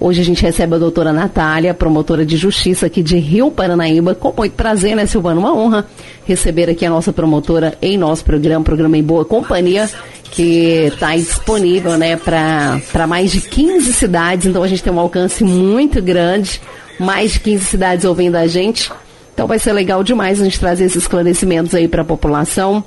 Hoje 0.00 0.20
a 0.20 0.24
gente 0.24 0.42
recebe 0.42 0.76
a 0.76 0.78
doutora 0.78 1.12
Natália, 1.12 1.74
promotora 1.74 2.24
de 2.24 2.36
justiça 2.36 2.86
aqui 2.86 3.02
de 3.02 3.18
Rio 3.18 3.50
Paranaíba. 3.50 4.14
Com 4.14 4.32
muito 4.36 4.52
prazer, 4.52 4.94
né, 4.94 5.06
Silvana? 5.06 5.40
Uma 5.40 5.52
honra 5.52 5.86
receber 6.24 6.70
aqui 6.70 6.86
a 6.86 6.90
nossa 6.90 7.12
promotora 7.12 7.76
em 7.82 7.98
nosso 7.98 8.24
programa, 8.24 8.64
programa 8.64 8.96
em 8.96 9.02
boa 9.02 9.24
companhia, 9.24 9.90
que 10.30 10.88
está 10.92 11.16
disponível, 11.16 11.98
né, 11.98 12.16
para 12.16 13.06
mais 13.08 13.32
de 13.32 13.40
15 13.40 13.92
cidades. 13.92 14.46
Então 14.46 14.62
a 14.62 14.68
gente 14.68 14.84
tem 14.84 14.92
um 14.92 15.00
alcance 15.00 15.42
muito 15.42 16.00
grande, 16.00 16.60
mais 17.00 17.32
de 17.32 17.40
15 17.40 17.64
cidades 17.64 18.04
ouvindo 18.04 18.36
a 18.36 18.46
gente. 18.46 18.92
Então 19.34 19.48
vai 19.48 19.58
ser 19.58 19.72
legal 19.72 20.04
demais 20.04 20.40
a 20.40 20.44
gente 20.44 20.60
trazer 20.60 20.84
esses 20.84 21.02
esclarecimentos 21.02 21.74
aí 21.74 21.88
para 21.88 22.02
a 22.02 22.04
população. 22.04 22.84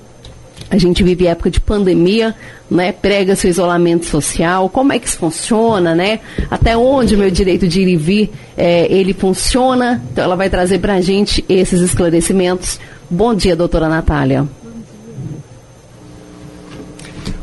A 0.69 0.77
gente 0.77 1.03
vive 1.03 1.27
época 1.27 1.49
de 1.49 1.59
pandemia, 1.59 2.35
né? 2.69 2.91
Prega 2.91 3.35
seu 3.35 3.49
isolamento 3.49 4.05
social, 4.05 4.69
como 4.69 4.93
é 4.93 4.99
que 4.99 5.07
isso 5.07 5.17
funciona, 5.17 5.93
né? 5.93 6.19
Até 6.49 6.77
onde 6.77 7.15
o 7.15 7.17
meu 7.17 7.29
direito 7.29 7.67
de 7.67 7.81
ir 7.81 7.87
e 7.87 7.97
vir 7.97 8.31
é, 8.55 8.91
ele 8.91 9.13
funciona? 9.13 10.01
Então 10.11 10.23
ela 10.23 10.35
vai 10.35 10.49
trazer 10.49 10.79
para 10.79 10.93
a 10.93 11.01
gente 11.01 11.43
esses 11.49 11.81
esclarecimentos. 11.81 12.79
Bom 13.09 13.33
dia, 13.35 13.55
doutora 13.55 13.89
Natália. 13.89 14.47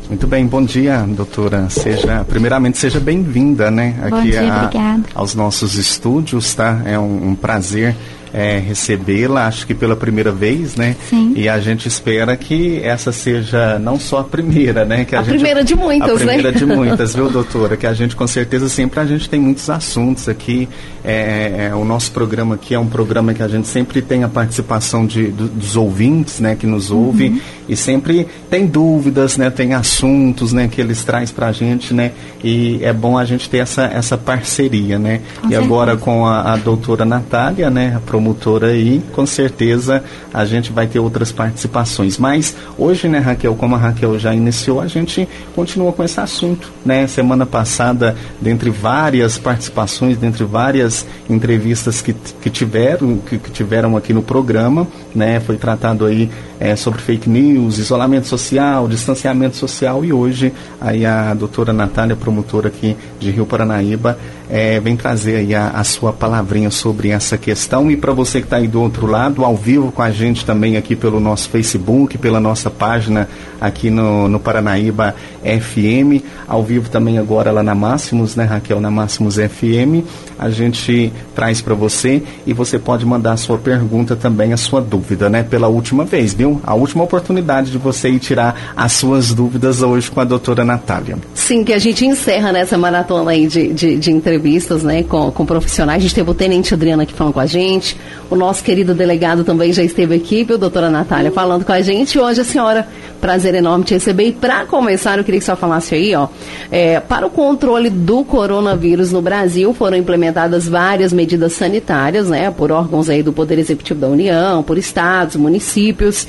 Muito 0.09 0.25
bem, 0.25 0.47
bom 0.47 0.63
dia, 0.63 1.05
doutora. 1.07 1.69
Seja, 1.69 2.25
primeiramente, 2.27 2.79
seja 2.79 2.99
bem-vinda, 2.99 3.69
né, 3.69 3.93
aqui 4.01 4.31
dia, 4.31 4.41
a, 4.51 4.99
aos 5.13 5.35
nossos 5.35 5.75
estúdios, 5.75 6.55
tá? 6.55 6.81
É 6.83 6.97
um, 6.97 7.29
um 7.29 7.35
prazer 7.35 7.95
é, 8.33 8.59
recebê-la, 8.59 9.47
acho 9.47 9.65
que 9.65 9.73
pela 9.73 9.95
primeira 9.95 10.31
vez, 10.31 10.75
né? 10.75 10.95
Sim. 11.09 11.33
E 11.35 11.49
a 11.49 11.59
gente 11.59 11.87
espera 11.87 12.35
que 12.37 12.79
essa 12.83 13.11
seja 13.11 13.79
não 13.79 13.99
só 13.99 14.19
a 14.19 14.23
primeira, 14.23 14.85
né? 14.85 15.05
Que 15.05 15.15
a, 15.15 15.19
a 15.19 15.23
gente, 15.23 15.33
primeira 15.33 15.63
de 15.63 15.75
muitas, 15.75 16.21
né? 16.21 16.33
A 16.33 16.35
primeira 16.35 16.51
né? 16.51 16.57
de 16.57 16.65
muitas, 16.65 17.15
viu, 17.15 17.29
doutora? 17.29 17.75
Que 17.75 17.87
a 17.87 17.93
gente, 17.93 18.15
com 18.15 18.27
certeza, 18.27 18.69
sempre 18.69 18.99
a 18.99 19.05
gente 19.05 19.29
tem 19.29 19.39
muitos 19.39 19.69
assuntos 19.69 20.29
aqui. 20.29 20.67
É, 21.03 21.69
é, 21.69 21.75
o 21.75 21.83
nosso 21.83 22.11
programa 22.11 22.55
aqui 22.55 22.73
é 22.73 22.79
um 22.79 22.87
programa 22.87 23.33
que 23.33 23.41
a 23.41 23.47
gente 23.47 23.67
sempre 23.67 24.01
tem 24.01 24.23
a 24.23 24.27
participação 24.27 25.05
de, 25.05 25.27
do, 25.27 25.47
dos 25.47 25.75
ouvintes, 25.75 26.39
né? 26.39 26.55
Que 26.55 26.67
nos 26.67 26.91
ouvem 26.91 27.31
uhum. 27.31 27.39
e 27.67 27.75
sempre 27.75 28.27
tem 28.49 28.67
dúvidas, 28.67 29.37
né? 29.37 29.49
Tem 29.49 29.73
assuntos, 29.73 30.53
né? 30.53 30.67
Que 30.67 30.81
eles 30.81 31.03
trazem 31.03 31.33
pra 31.33 31.51
gente, 31.51 31.93
né? 31.93 32.11
E 32.43 32.79
é 32.83 32.93
bom 32.93 33.17
a 33.17 33.25
gente 33.25 33.49
ter 33.49 33.57
essa, 33.57 33.83
essa 33.85 34.17
parceria, 34.17 34.99
né? 34.99 35.21
Com 35.41 35.47
e 35.47 35.49
certeza. 35.51 35.61
agora 35.61 35.97
com 35.97 36.25
a, 36.25 36.53
a 36.53 36.57
doutora 36.57 37.05
Natália, 37.05 37.69
né? 37.69 37.93
A 37.95 37.99
promotora 38.19 38.67
aí, 38.67 39.01
com 39.13 39.25
certeza 39.25 40.03
a 40.33 40.43
gente 40.43 40.73
vai 40.73 40.85
ter 40.85 40.99
outras 40.99 41.31
participações. 41.31 42.17
Mas 42.17 42.55
hoje, 42.77 43.07
né, 43.07 43.17
Raquel, 43.17 43.55
como 43.55 43.75
a 43.75 43.77
Raquel 43.77 44.19
já 44.19 44.35
iniciou, 44.35 44.81
a 44.81 44.87
gente 44.87 45.27
continua 45.55 45.93
com 45.93 46.03
esse 46.03 46.19
assunto, 46.19 46.69
né? 46.85 47.07
Semana 47.07 47.45
passada, 47.45 48.15
dentre 48.41 48.69
várias 48.69 49.37
participações, 49.37 50.17
dentre 50.17 50.43
várias 50.43 51.07
entrevistas 51.29 52.01
que, 52.01 52.13
que 52.13 52.49
tiveram, 52.49 53.17
que, 53.17 53.37
que 53.37 53.51
tiveram 53.51 53.95
aqui 53.95 54.13
no 54.13 54.21
programa, 54.21 54.85
né? 55.15 55.39
Foi 55.39 55.55
tratado 55.55 56.05
aí 56.05 56.29
é, 56.59 56.75
sobre 56.75 57.01
fake 57.01 57.29
news, 57.29 57.77
isolamento 57.77 58.27
social, 58.27 58.87
distanciamento 58.87 59.55
social 59.55 60.03
e 60.03 60.11
hoje 60.11 60.51
aí 60.81 61.05
a 61.05 61.33
doutora 61.33 61.71
Natália, 61.71 62.17
promotora 62.17 62.67
aqui 62.67 62.97
de 63.17 63.31
Rio 63.31 63.45
Paranaíba, 63.45 64.19
é, 64.49 64.79
vem 64.79 64.97
trazer 64.97 65.35
aí 65.37 65.53
a, 65.53 65.69
a, 65.69 65.83
sua 65.83 66.11
palavrinha 66.11 66.71
sobre 66.71 67.09
essa 67.09 67.37
questão. 67.37 67.91
E 67.91 67.95
para 67.95 68.11
você 68.11 68.39
que 68.39 68.47
está 68.47 68.57
aí 68.57 68.67
do 68.67 68.81
outro 68.81 69.05
lado, 69.05 69.45
ao 69.45 69.55
vivo 69.55 69.91
com 69.91 70.01
a 70.01 70.09
gente 70.09 70.43
também 70.43 70.75
aqui 70.75 70.95
pelo 70.95 71.19
nosso 71.19 71.49
Facebook, 71.49 72.17
pela 72.17 72.39
nossa 72.39 72.69
página 72.69 73.29
aqui 73.61 73.89
no, 73.91 74.27
no 74.27 74.39
Paranaíba 74.39 75.13
FM, 75.43 76.23
ao 76.47 76.63
vivo 76.63 76.89
também 76.89 77.17
agora 77.17 77.51
lá 77.51 77.61
na 77.61 77.75
Máximos, 77.75 78.35
né, 78.35 78.45
Raquel, 78.45 78.81
na 78.81 78.89
Máximos 78.89 79.35
FM, 79.35 80.05
a 80.37 80.49
gente 80.49 81.11
traz 81.35 81.61
para 81.61 81.75
você 81.75 82.23
e 82.47 82.53
você 82.53 82.79
pode 82.79 83.05
mandar 83.05 83.33
a 83.33 83.37
sua 83.37 83.57
pergunta 83.57 84.15
também, 84.15 84.53
a 84.53 84.57
sua 84.57 84.81
dúvida, 84.81 85.29
né, 85.29 85.43
pela 85.43 85.67
última 85.67 86.05
vez, 86.05 86.33
viu? 86.33 86.59
A 86.63 86.73
última 86.73 87.03
oportunidade 87.03 87.69
de 87.69 87.77
você 87.77 88.09
ir 88.09 88.19
tirar 88.19 88.73
as 88.75 88.93
suas 88.93 89.33
dúvidas 89.33 89.81
hoje 89.81 90.09
com 90.09 90.21
a 90.21 90.23
doutora 90.23 90.63
Natália. 90.63 91.17
Sim, 91.33 91.63
que 91.63 91.73
a 91.73 91.79
gente 91.79 92.05
encerra 92.05 92.51
nessa 92.51 92.77
maratona 92.77 93.31
aí 93.31 93.45
de, 93.45 93.73
de, 93.73 93.97
de 93.97 94.11
entrevistas 94.11 94.38
entrevistas 94.39 94.83
né, 94.83 95.03
com, 95.03 95.31
com 95.31 95.45
profissionais. 95.45 95.99
A 95.99 96.01
gente 96.01 96.15
teve 96.15 96.29
o 96.31 96.33
Tenente 96.33 96.73
Adriana 96.73 97.03
aqui 97.03 97.13
falando 97.13 97.33
com 97.33 97.39
a 97.39 97.45
gente, 97.45 97.97
o 98.29 98.35
nosso 98.35 98.63
querido 98.63 98.93
delegado 98.93 99.43
também 99.43 99.73
já 99.73 99.83
esteve 99.83 100.15
aqui, 100.15 100.43
viu, 100.43 100.57
doutora 100.57 100.89
Natália, 100.89 101.31
falando 101.31 101.65
com 101.65 101.73
a 101.73 101.81
gente. 101.81 102.17
Hoje 102.17 102.41
a 102.41 102.43
senhora, 102.43 102.87
prazer 103.19 103.53
enorme 103.53 103.83
te 103.83 103.93
receber. 103.93 104.27
E 104.27 104.31
para 104.31 104.65
começar, 104.65 105.17
eu 105.17 105.23
queria 105.23 105.39
que 105.39 105.45
você 105.45 105.55
falasse 105.55 105.93
aí, 105.93 106.15
ó, 106.15 106.27
é, 106.71 106.99
para 106.99 107.27
o 107.27 107.29
controle 107.29 107.89
do 107.89 108.23
coronavírus 108.23 109.11
no 109.11 109.21
Brasil 109.21 109.73
foram 109.73 109.97
implementadas 109.97 110.67
várias 110.67 111.11
medidas 111.11 111.53
sanitárias, 111.53 112.29
né, 112.29 112.49
por 112.49 112.71
órgãos 112.71 113.09
aí 113.09 113.21
do 113.21 113.33
Poder 113.33 113.59
Executivo 113.59 113.99
da 113.99 114.07
União, 114.07 114.63
por 114.63 114.77
estados, 114.77 115.35
municípios. 115.35 116.27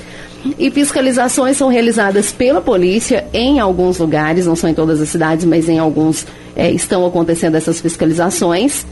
E 0.58 0.70
fiscalizações 0.70 1.56
são 1.56 1.68
realizadas 1.68 2.32
pela 2.32 2.60
polícia 2.60 3.26
em 3.32 3.60
alguns 3.60 3.98
lugares, 3.98 4.46
não 4.46 4.56
são 4.56 4.70
em 4.70 4.74
todas 4.74 5.00
as 5.00 5.08
cidades, 5.08 5.44
mas 5.44 5.68
em 5.68 5.78
alguns 5.78 6.26
é, 6.56 6.70
estão 6.70 7.04
acontecendo 7.04 7.56
essas 7.56 7.80
fiscalizações. 7.80 8.86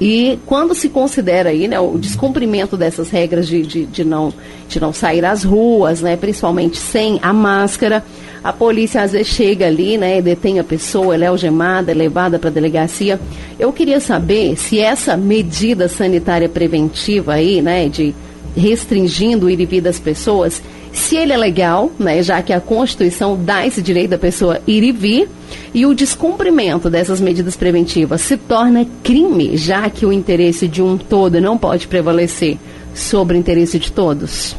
E 0.00 0.38
quando 0.46 0.74
se 0.74 0.88
considera 0.88 1.50
aí, 1.50 1.68
né, 1.68 1.78
o 1.78 1.98
descumprimento 1.98 2.74
dessas 2.74 3.10
regras 3.10 3.46
de, 3.46 3.62
de, 3.62 3.84
de, 3.84 4.02
não, 4.02 4.32
de 4.66 4.80
não 4.80 4.94
sair 4.94 5.24
às 5.24 5.44
ruas, 5.44 6.00
né, 6.00 6.16
principalmente 6.16 6.78
sem 6.78 7.18
a 7.20 7.34
máscara, 7.34 8.02
a 8.42 8.50
polícia 8.50 9.02
às 9.02 9.12
vezes 9.12 9.26
chega 9.28 9.66
ali, 9.66 9.98
né, 9.98 10.22
detém 10.22 10.58
a 10.58 10.64
pessoa, 10.64 11.14
ela 11.14 11.24
é 11.24 11.28
algemada, 11.28 11.92
é 11.92 11.94
levada 11.94 12.38
para 12.38 12.48
a 12.48 12.52
delegacia. 12.52 13.20
Eu 13.58 13.72
queria 13.74 14.00
saber 14.00 14.56
se 14.56 14.78
essa 14.78 15.18
medida 15.18 15.86
sanitária 15.86 16.48
preventiva 16.48 17.34
aí, 17.34 17.60
né, 17.60 17.86
de 17.86 18.14
restringindo 18.56 19.46
o 19.46 19.56
vir 19.56 19.80
das 19.80 19.98
pessoas, 19.98 20.62
se 20.92 21.16
ele 21.16 21.32
é 21.32 21.36
legal, 21.36 21.90
né, 21.98 22.22
já 22.22 22.42
que 22.42 22.52
a 22.52 22.60
Constituição 22.60 23.38
dá 23.42 23.66
esse 23.66 23.80
direito 23.80 24.10
da 24.10 24.18
pessoa 24.18 24.60
ir 24.66 24.82
e 24.82 24.92
vir, 24.92 25.28
e 25.72 25.86
o 25.86 25.94
descumprimento 25.94 26.90
dessas 26.90 27.20
medidas 27.20 27.56
preventivas 27.56 28.20
se 28.20 28.36
torna 28.36 28.86
crime, 29.02 29.56
já 29.56 29.88
que 29.88 30.04
o 30.04 30.12
interesse 30.12 30.66
de 30.66 30.82
um 30.82 30.98
todo 30.98 31.40
não 31.40 31.56
pode 31.56 31.86
prevalecer 31.86 32.58
sobre 32.92 33.36
o 33.36 33.38
interesse 33.38 33.78
de 33.78 33.92
todos? 33.92 34.56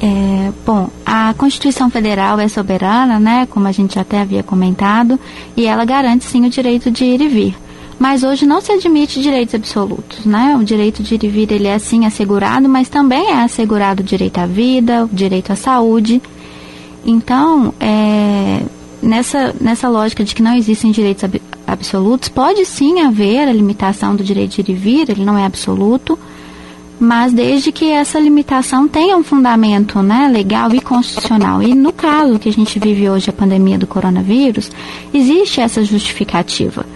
É, 0.00 0.52
bom, 0.64 0.88
a 1.04 1.34
Constituição 1.36 1.90
Federal 1.90 2.38
é 2.38 2.48
soberana, 2.48 3.18
né, 3.20 3.46
como 3.50 3.68
a 3.68 3.72
gente 3.72 3.98
até 3.98 4.20
havia 4.20 4.42
comentado, 4.42 5.20
e 5.56 5.66
ela 5.66 5.84
garante 5.84 6.24
sim 6.24 6.46
o 6.46 6.50
direito 6.50 6.90
de 6.90 7.04
ir 7.04 7.20
e 7.20 7.28
vir 7.28 7.67
mas 7.98 8.22
hoje 8.22 8.46
não 8.46 8.60
se 8.60 8.70
admite 8.70 9.20
direitos 9.20 9.54
absolutos, 9.54 10.24
né? 10.24 10.56
O 10.58 10.62
direito 10.62 11.02
de 11.02 11.16
ir 11.16 11.24
e 11.24 11.28
vir 11.28 11.50
ele 11.50 11.66
é 11.66 11.78
sim 11.78 12.06
assegurado, 12.06 12.68
mas 12.68 12.88
também 12.88 13.28
é 13.28 13.42
assegurado 13.42 14.02
o 14.02 14.06
direito 14.06 14.38
à 14.38 14.46
vida, 14.46 15.04
o 15.04 15.08
direito 15.08 15.52
à 15.52 15.56
saúde. 15.56 16.22
Então, 17.04 17.74
é, 17.80 18.62
nessa, 19.02 19.54
nessa 19.60 19.88
lógica 19.88 20.22
de 20.22 20.34
que 20.34 20.42
não 20.42 20.54
existem 20.54 20.92
direitos 20.92 21.24
ab 21.24 21.42
absolutos, 21.66 22.30
pode 22.30 22.64
sim 22.64 23.00
haver 23.00 23.46
a 23.46 23.52
limitação 23.52 24.16
do 24.16 24.24
direito 24.24 24.52
de 24.52 24.60
ir 24.60 24.74
e 24.74 24.74
vir, 24.74 25.10
ele 25.10 25.22
não 25.22 25.36
é 25.36 25.44
absoluto, 25.44 26.18
mas 26.98 27.30
desde 27.30 27.70
que 27.70 27.90
essa 27.90 28.18
limitação 28.18 28.88
tenha 28.88 29.14
um 29.14 29.22
fundamento 29.22 30.00
né, 30.00 30.30
legal 30.32 30.74
e 30.74 30.80
constitucional. 30.80 31.62
E 31.62 31.74
no 31.74 31.92
caso 31.92 32.38
que 32.38 32.48
a 32.48 32.52
gente 32.52 32.78
vive 32.78 33.10
hoje, 33.10 33.28
a 33.28 33.34
pandemia 33.34 33.76
do 33.76 33.86
coronavírus, 33.86 34.70
existe 35.12 35.60
essa 35.60 35.84
justificativa 35.84 36.86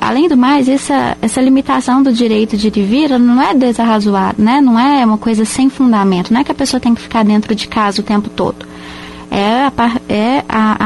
além 0.00 0.28
do 0.28 0.36
mais, 0.36 0.68
essa, 0.68 1.16
essa 1.20 1.40
limitação 1.40 2.02
do 2.02 2.12
direito 2.12 2.56
de 2.56 2.68
ir 2.68 2.76
e 2.76 2.82
vir 2.82 3.18
não 3.18 3.40
é 3.40 3.54
desarrazoada, 3.54 4.36
né? 4.38 4.60
Não 4.60 4.78
é 4.78 5.04
uma 5.04 5.18
coisa 5.18 5.44
sem 5.44 5.68
fundamento. 5.68 6.32
Não 6.32 6.40
é 6.40 6.44
que 6.44 6.52
a 6.52 6.54
pessoa 6.54 6.80
tem 6.80 6.94
que 6.94 7.00
ficar 7.00 7.24
dentro 7.24 7.54
de 7.54 7.68
casa 7.68 8.00
o 8.00 8.04
tempo 8.04 8.28
todo. 8.28 8.66
É, 9.30 9.66
a, 9.76 10.00
é 10.08 10.44
a, 10.48 10.76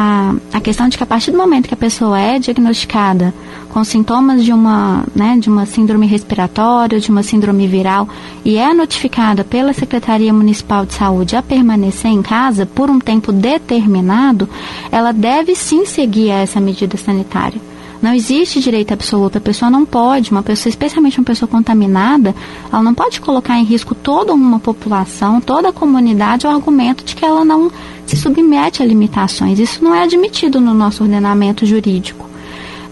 a, 0.53 0.59
a 0.59 0.61
questão 0.61 0.87
de 0.87 0.99
que 0.99 1.03
a 1.03 1.07
partir 1.07 1.31
do 1.31 1.39
momento 1.39 1.67
que 1.67 1.73
a 1.73 1.79
pessoa 1.79 2.21
é 2.21 2.39
diagnosticada 2.39 3.33
com 3.71 3.83
sintomas 3.83 4.45
de 4.45 4.53
uma, 4.53 5.03
né, 5.17 5.39
de 5.41 5.49
uma 5.49 5.65
síndrome 5.65 6.07
respiratória, 6.07 7.01
de 7.01 7.11
uma 7.11 7.23
síndrome 7.23 7.67
viral, 7.67 8.07
e 8.45 8.57
é 8.57 8.73
notificada 8.75 9.43
pela 9.43 9.73
Secretaria 9.73 10.33
Municipal 10.33 10.85
de 10.85 10.93
Saúde 10.93 11.35
a 11.35 11.43
permanecer 11.43 12.11
em 12.11 12.23
casa 12.23 12.67
por 12.67 12.91
um 12.91 13.01
tempo 13.01 13.33
determinado, 13.33 14.49
ela 14.93 15.11
deve 15.11 15.57
sim 15.57 15.87
seguir 15.87 16.29
essa 16.29 16.61
medida 16.61 16.97
sanitária. 16.97 17.74
Não 18.03 18.13
existe 18.13 18.61
direito 18.61 18.93
absoluto. 18.93 19.39
A 19.39 19.41
pessoa 19.41 19.71
não 19.71 19.85
pode, 19.85 20.31
uma 20.31 20.43
pessoa, 20.43 20.71
especialmente 20.71 21.19
uma 21.19 21.25
pessoa 21.25 21.49
contaminada, 21.49 22.35
ela 22.71 22.83
não 22.83 22.95
pode 22.95 23.21
colocar 23.21 23.59
em 23.59 23.65
risco 23.65 23.95
toda 23.95 24.33
uma 24.33 24.59
população, 24.59 25.41
toda 25.41 25.69
a 25.71 25.73
comunidade, 25.73 26.47
o 26.47 26.51
argumento 26.51 27.05
de 27.05 27.15
que 27.15 27.25
ela 27.25 27.45
não 27.45 27.71
se 28.07 28.17
submete 28.17 28.83
a 28.83 28.87
limitações. 28.87 29.59
Isso 29.59 29.83
não 29.83 29.95
é 29.95 30.03
admitido 30.03 30.61
no 30.61 30.75
nosso 30.75 31.03
ordenamento 31.03 31.65
jurídico. 31.65 32.29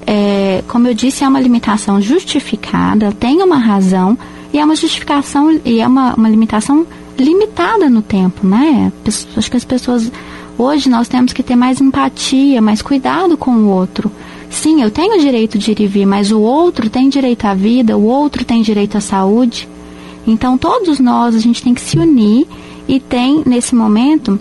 É, 0.07 0.65
como 0.67 0.89
eu 0.89 0.95
disse, 0.95 1.25
é 1.25 1.29
uma 1.29 1.41
limitação 1.41 2.01
justificada, 2.01 3.13
tem 3.13 3.43
uma 3.43 3.57
razão 3.57 4.19
e 4.53 4.59
é 4.59 4.65
uma 4.65 4.75
justificação 4.75 5.61
e 5.65 5.81
é 5.81 5.87
uma, 5.87 6.15
uma 6.15 6.29
limitação 6.29 6.87
limitada 7.19 7.89
no 7.89 8.03
tempo, 8.03 8.47
né? 8.47 8.91
Acho 9.37 9.51
que 9.51 9.57
as 9.57 9.65
pessoas 9.65 10.11
hoje 10.59 10.89
nós 10.89 11.09
temos 11.09 11.33
que 11.33 11.43
ter 11.43 11.57
mais 11.57 11.81
empatia, 11.81 12.61
mais 12.61 12.83
cuidado 12.83 13.37
com 13.37 13.53
o 13.53 13.69
outro 13.69 14.11
Sim, 14.53 14.83
eu 14.83 14.91
tenho 14.91 15.19
direito 15.19 15.59
de 15.59 15.73
ir 15.73 15.81
e 15.81 15.87
vir, 15.87 16.07
mas 16.07 16.31
o 16.31 16.39
outro 16.39 16.91
tem 16.91 17.09
direito 17.09 17.47
à 17.47 17.55
vida, 17.55 17.97
o 17.97 18.05
outro 18.05 18.45
tem 18.45 18.61
direito 18.61 18.99
à 18.99 19.01
saúde. 19.01 19.67
Então, 20.27 20.59
todos 20.59 21.01
nós, 21.01 21.35
a 21.35 21.39
gente 21.39 21.63
tem 21.63 21.73
que 21.73 21.81
se 21.81 21.99
unir 21.99 22.47
e 22.87 23.01
tem, 23.01 23.43
nesse 23.47 23.75
momento, 23.75 24.39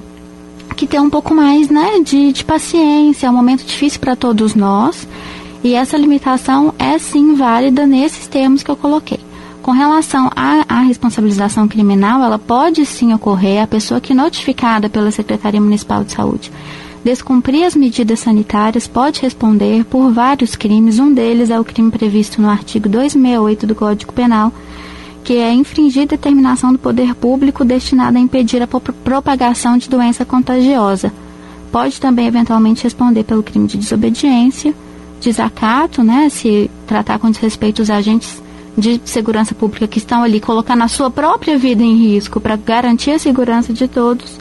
que 0.75 0.85
ter 0.85 0.99
um 0.99 1.09
pouco 1.09 1.33
mais 1.33 1.69
né, 1.69 2.01
de, 2.03 2.33
de 2.33 2.43
paciência. 2.43 3.25
É 3.25 3.29
um 3.29 3.33
momento 3.33 3.63
difícil 3.63 4.01
para 4.01 4.15
todos 4.15 4.53
nós. 4.53 5.07
E 5.63 5.75
essa 5.75 5.97
limitação 5.97 6.73
é 6.77 6.97
sim 6.99 7.33
válida 7.33 7.87
nesses 7.87 8.27
termos 8.27 8.61
que 8.61 8.69
eu 8.69 8.75
coloquei. 8.75 9.19
Com 9.61 9.71
relação 9.71 10.29
à, 10.35 10.65
à, 10.67 10.81
responsabilização 10.81 11.67
criminal, 11.69 12.21
ela 12.21 12.37
pode 12.37 12.85
sim 12.85 13.13
ocorrer 13.13 13.63
a 13.63 13.67
pessoa 13.67 14.01
que 14.01 14.13
notificada 14.13 14.89
pela 14.89 15.09
Secretaria 15.09 15.61
Municipal 15.61 16.03
de 16.03 16.11
Saúde 16.11 16.51
descumprir 17.03 17.65
as 17.65 17.75
medidas 17.75 18.19
sanitárias 18.19 18.88
pode 18.88 19.21
responder 19.21 19.83
por 19.86 20.12
vários 20.12 20.56
crimes. 20.56 21.00
Um 21.00 21.13
deles 21.13 21.50
é 21.50 21.59
o 21.59 21.63
crime 21.63 21.92
previsto 21.92 22.42
no 22.42 22.50
artigo 22.50 22.88
268 22.88 23.68
do 23.68 23.75
Código 23.75 24.13
Penal, 24.13 24.53
que 25.24 25.36
é 25.38 25.51
infringir 25.53 26.07
determinação 26.07 26.71
do 26.71 26.80
poder 26.80 27.15
público 27.15 27.65
destinada 27.65 28.18
a 28.18 28.21
impedir 28.21 28.62
a 28.62 28.68
propagação 28.68 29.77
de 29.77 29.89
doença 29.89 30.25
contagiosa. 30.25 31.12
Pode 31.71 32.00
também 32.00 32.27
eventualmente 32.27 32.83
responder 32.83 33.24
pelo 33.24 33.44
crime 33.44 33.68
de 33.68 33.77
desobediência, 33.77 34.74
desacato, 35.21 36.04
né, 36.04 36.30
se 36.30 36.69
tratar 36.86 37.19
com 37.19 37.30
desrespeito 37.30 37.81
os 37.81 37.89
agentes 37.89 38.42
de 38.77 39.01
segurança 39.06 39.54
pública 39.54 39.88
que 39.88 39.97
estão 39.97 40.24
ali 40.24 40.39
colocando 40.39 40.83
a 40.83 40.88
sua 40.88 41.09
própria 41.09 41.57
vida 41.57 41.83
em 41.83 41.95
risco 41.95 42.39
para 42.39 42.56
garantir 42.56 43.12
a 43.12 43.19
segurança 43.19 43.74
de 43.74 43.88
todos 43.88 44.39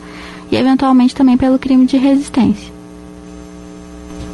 e 0.50 0.56
eventualmente 0.56 1.14
também 1.14 1.36
pelo 1.36 1.58
crime 1.58 1.86
de 1.86 1.96
resistência. 1.96 2.80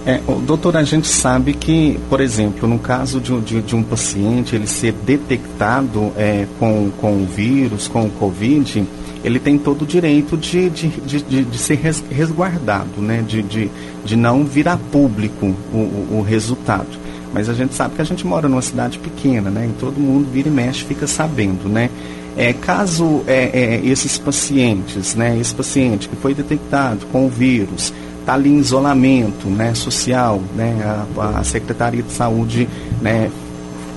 É, 0.06 0.20
doutor, 0.46 0.76
a 0.76 0.84
gente 0.84 1.08
sabe 1.08 1.52
que, 1.52 1.98
por 2.08 2.20
exemplo, 2.20 2.68
no 2.68 2.78
caso 2.78 3.20
de, 3.20 3.40
de, 3.40 3.60
de 3.60 3.74
um 3.74 3.82
paciente 3.82 4.54
ele 4.54 4.68
ser 4.68 4.92
detectado 4.92 6.12
é, 6.16 6.46
com, 6.60 6.92
com 7.00 7.22
o 7.22 7.26
vírus, 7.26 7.88
com 7.88 8.04
o 8.04 8.10
Covid, 8.10 8.86
ele 9.24 9.40
tem 9.40 9.58
todo 9.58 9.82
o 9.82 9.86
direito 9.86 10.36
de, 10.36 10.70
de, 10.70 10.88
de, 10.88 11.44
de 11.44 11.58
ser 11.58 11.80
resguardado, 12.08 13.00
né? 13.00 13.24
de, 13.26 13.42
de, 13.42 13.68
de 14.04 14.14
não 14.14 14.44
virar 14.44 14.78
público 14.92 15.52
o, 15.72 16.18
o, 16.18 16.24
resultado. 16.24 16.86
Mas 17.34 17.48
a 17.48 17.54
gente 17.54 17.74
sabe 17.74 17.96
que 17.96 18.02
a 18.02 18.04
gente 18.04 18.24
mora 18.24 18.48
numa 18.48 18.62
cidade 18.62 19.00
pequena, 19.00 19.50
né? 19.50 19.68
E 19.68 19.80
todo 19.80 19.98
mundo 19.98 20.30
vira 20.32 20.48
e 20.48 20.52
mexe 20.52 20.84
fica 20.84 21.08
sabendo, 21.08 21.68
né? 21.68 21.90
É, 22.36 22.52
caso 22.52 23.22
é, 23.26 23.50
é, 23.52 23.80
esses 23.86 24.18
pacientes, 24.18 25.14
né? 25.14 25.38
Esse 25.40 25.54
paciente 25.54 26.08
que 26.08 26.16
foi 26.16 26.34
detectado 26.34 27.06
com 27.06 27.26
o 27.26 27.30
vírus, 27.30 27.92
está 28.26 28.34
ali 28.34 28.50
em 28.50 28.58
isolamento 28.58 29.46
né, 29.46 29.72
social, 29.72 30.42
né, 30.56 31.06
a, 31.16 31.38
a 31.38 31.44
Secretaria 31.44 32.02
de 32.02 32.10
Saúde 32.10 32.68
né, 33.00 33.30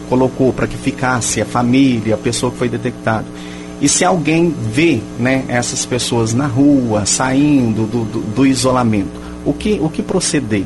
colocou 0.08 0.54
para 0.54 0.68
que 0.68 0.78
ficasse 0.78 1.42
a 1.42 1.46
família, 1.46 2.14
a 2.14 2.18
pessoa 2.18 2.52
que 2.52 2.58
foi 2.60 2.70
detectada. 2.70 3.26
E 3.82 3.90
se 3.90 4.06
alguém 4.06 4.54
vê 4.72 5.02
né, 5.18 5.46
essas 5.48 5.84
pessoas 5.84 6.34
na 6.34 6.46
rua, 6.46 7.08
saindo 7.08 7.88
do, 7.88 8.06
do, 8.06 8.22
do 8.36 8.46
isolamento, 8.46 9.20
o 9.44 9.52
que, 9.52 9.80
o 9.82 9.90
que 9.90 10.04
proceder? 10.04 10.66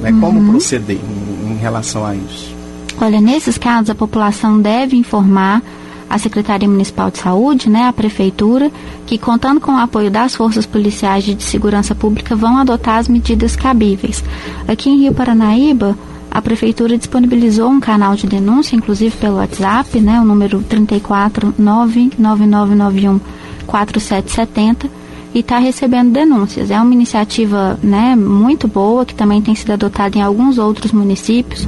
Né? 0.00 0.10
Uhum. 0.10 0.20
Como 0.20 0.50
proceder 0.50 0.96
em, 0.98 1.52
em 1.52 1.56
relação 1.56 2.04
a 2.04 2.16
isso? 2.16 2.52
Olha, 3.00 3.20
nesses 3.20 3.56
casos 3.56 3.90
a 3.90 3.94
população 3.94 4.60
deve 4.60 4.96
informar 4.96 5.62
a 6.08 6.16
Secretaria 6.18 6.68
Municipal 6.68 7.10
de 7.10 7.18
Saúde, 7.18 7.68
né, 7.68 7.88
a 7.88 7.92
Prefeitura, 7.92 8.70
que 9.06 9.18
contando 9.18 9.60
com 9.60 9.72
o 9.72 9.78
apoio 9.78 10.10
das 10.10 10.34
forças 10.34 10.64
policiais 10.66 11.22
de 11.24 11.42
segurança 11.42 11.94
pública 11.94 12.34
vão 12.36 12.58
adotar 12.58 12.98
as 12.98 13.08
medidas 13.08 13.56
cabíveis. 13.56 14.22
Aqui 14.68 14.90
em 14.90 15.00
Rio 15.00 15.14
Paranaíba, 15.14 15.96
a 16.30 16.42
Prefeitura 16.42 16.98
disponibilizou 16.98 17.70
um 17.70 17.80
canal 17.80 18.14
de 18.16 18.26
denúncia, 18.26 18.76
inclusive 18.76 19.16
pelo 19.16 19.36
WhatsApp, 19.36 19.98
né, 20.00 20.20
o 20.20 20.24
número 20.24 20.62
3499991 20.62 23.20
4770 23.66 25.04
e 25.34 25.40
está 25.40 25.58
recebendo 25.58 26.12
denúncias. 26.12 26.70
É 26.70 26.80
uma 26.80 26.94
iniciativa 26.94 27.78
né, 27.82 28.14
muito 28.14 28.68
boa, 28.68 29.04
que 29.04 29.14
também 29.14 29.42
tem 29.42 29.54
sido 29.54 29.72
adotada 29.72 30.16
em 30.16 30.22
alguns 30.22 30.58
outros 30.58 30.92
municípios, 30.92 31.66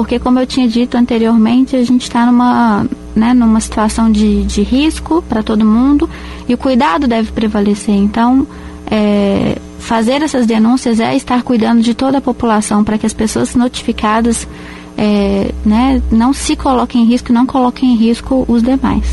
porque, 0.00 0.18
como 0.18 0.38
eu 0.40 0.46
tinha 0.46 0.66
dito 0.66 0.96
anteriormente, 0.96 1.76
a 1.76 1.84
gente 1.84 2.04
está 2.04 2.24
numa, 2.24 2.86
né, 3.14 3.34
numa 3.34 3.60
situação 3.60 4.10
de, 4.10 4.44
de 4.44 4.62
risco 4.62 5.22
para 5.28 5.42
todo 5.42 5.62
mundo 5.62 6.08
e 6.48 6.54
o 6.54 6.56
cuidado 6.56 7.06
deve 7.06 7.30
prevalecer. 7.32 7.94
Então, 7.94 8.46
é, 8.90 9.58
fazer 9.78 10.22
essas 10.22 10.46
denúncias 10.46 11.00
é 11.00 11.14
estar 11.14 11.42
cuidando 11.42 11.82
de 11.82 11.92
toda 11.92 12.16
a 12.16 12.20
população 12.22 12.82
para 12.82 12.96
que 12.96 13.04
as 13.04 13.12
pessoas 13.12 13.54
notificadas 13.54 14.48
é, 14.96 15.52
né, 15.66 16.00
não 16.10 16.32
se 16.32 16.56
coloquem 16.56 17.02
em 17.02 17.04
risco, 17.04 17.30
não 17.30 17.44
coloquem 17.44 17.92
em 17.92 17.96
risco 17.96 18.46
os 18.48 18.62
demais. 18.62 19.04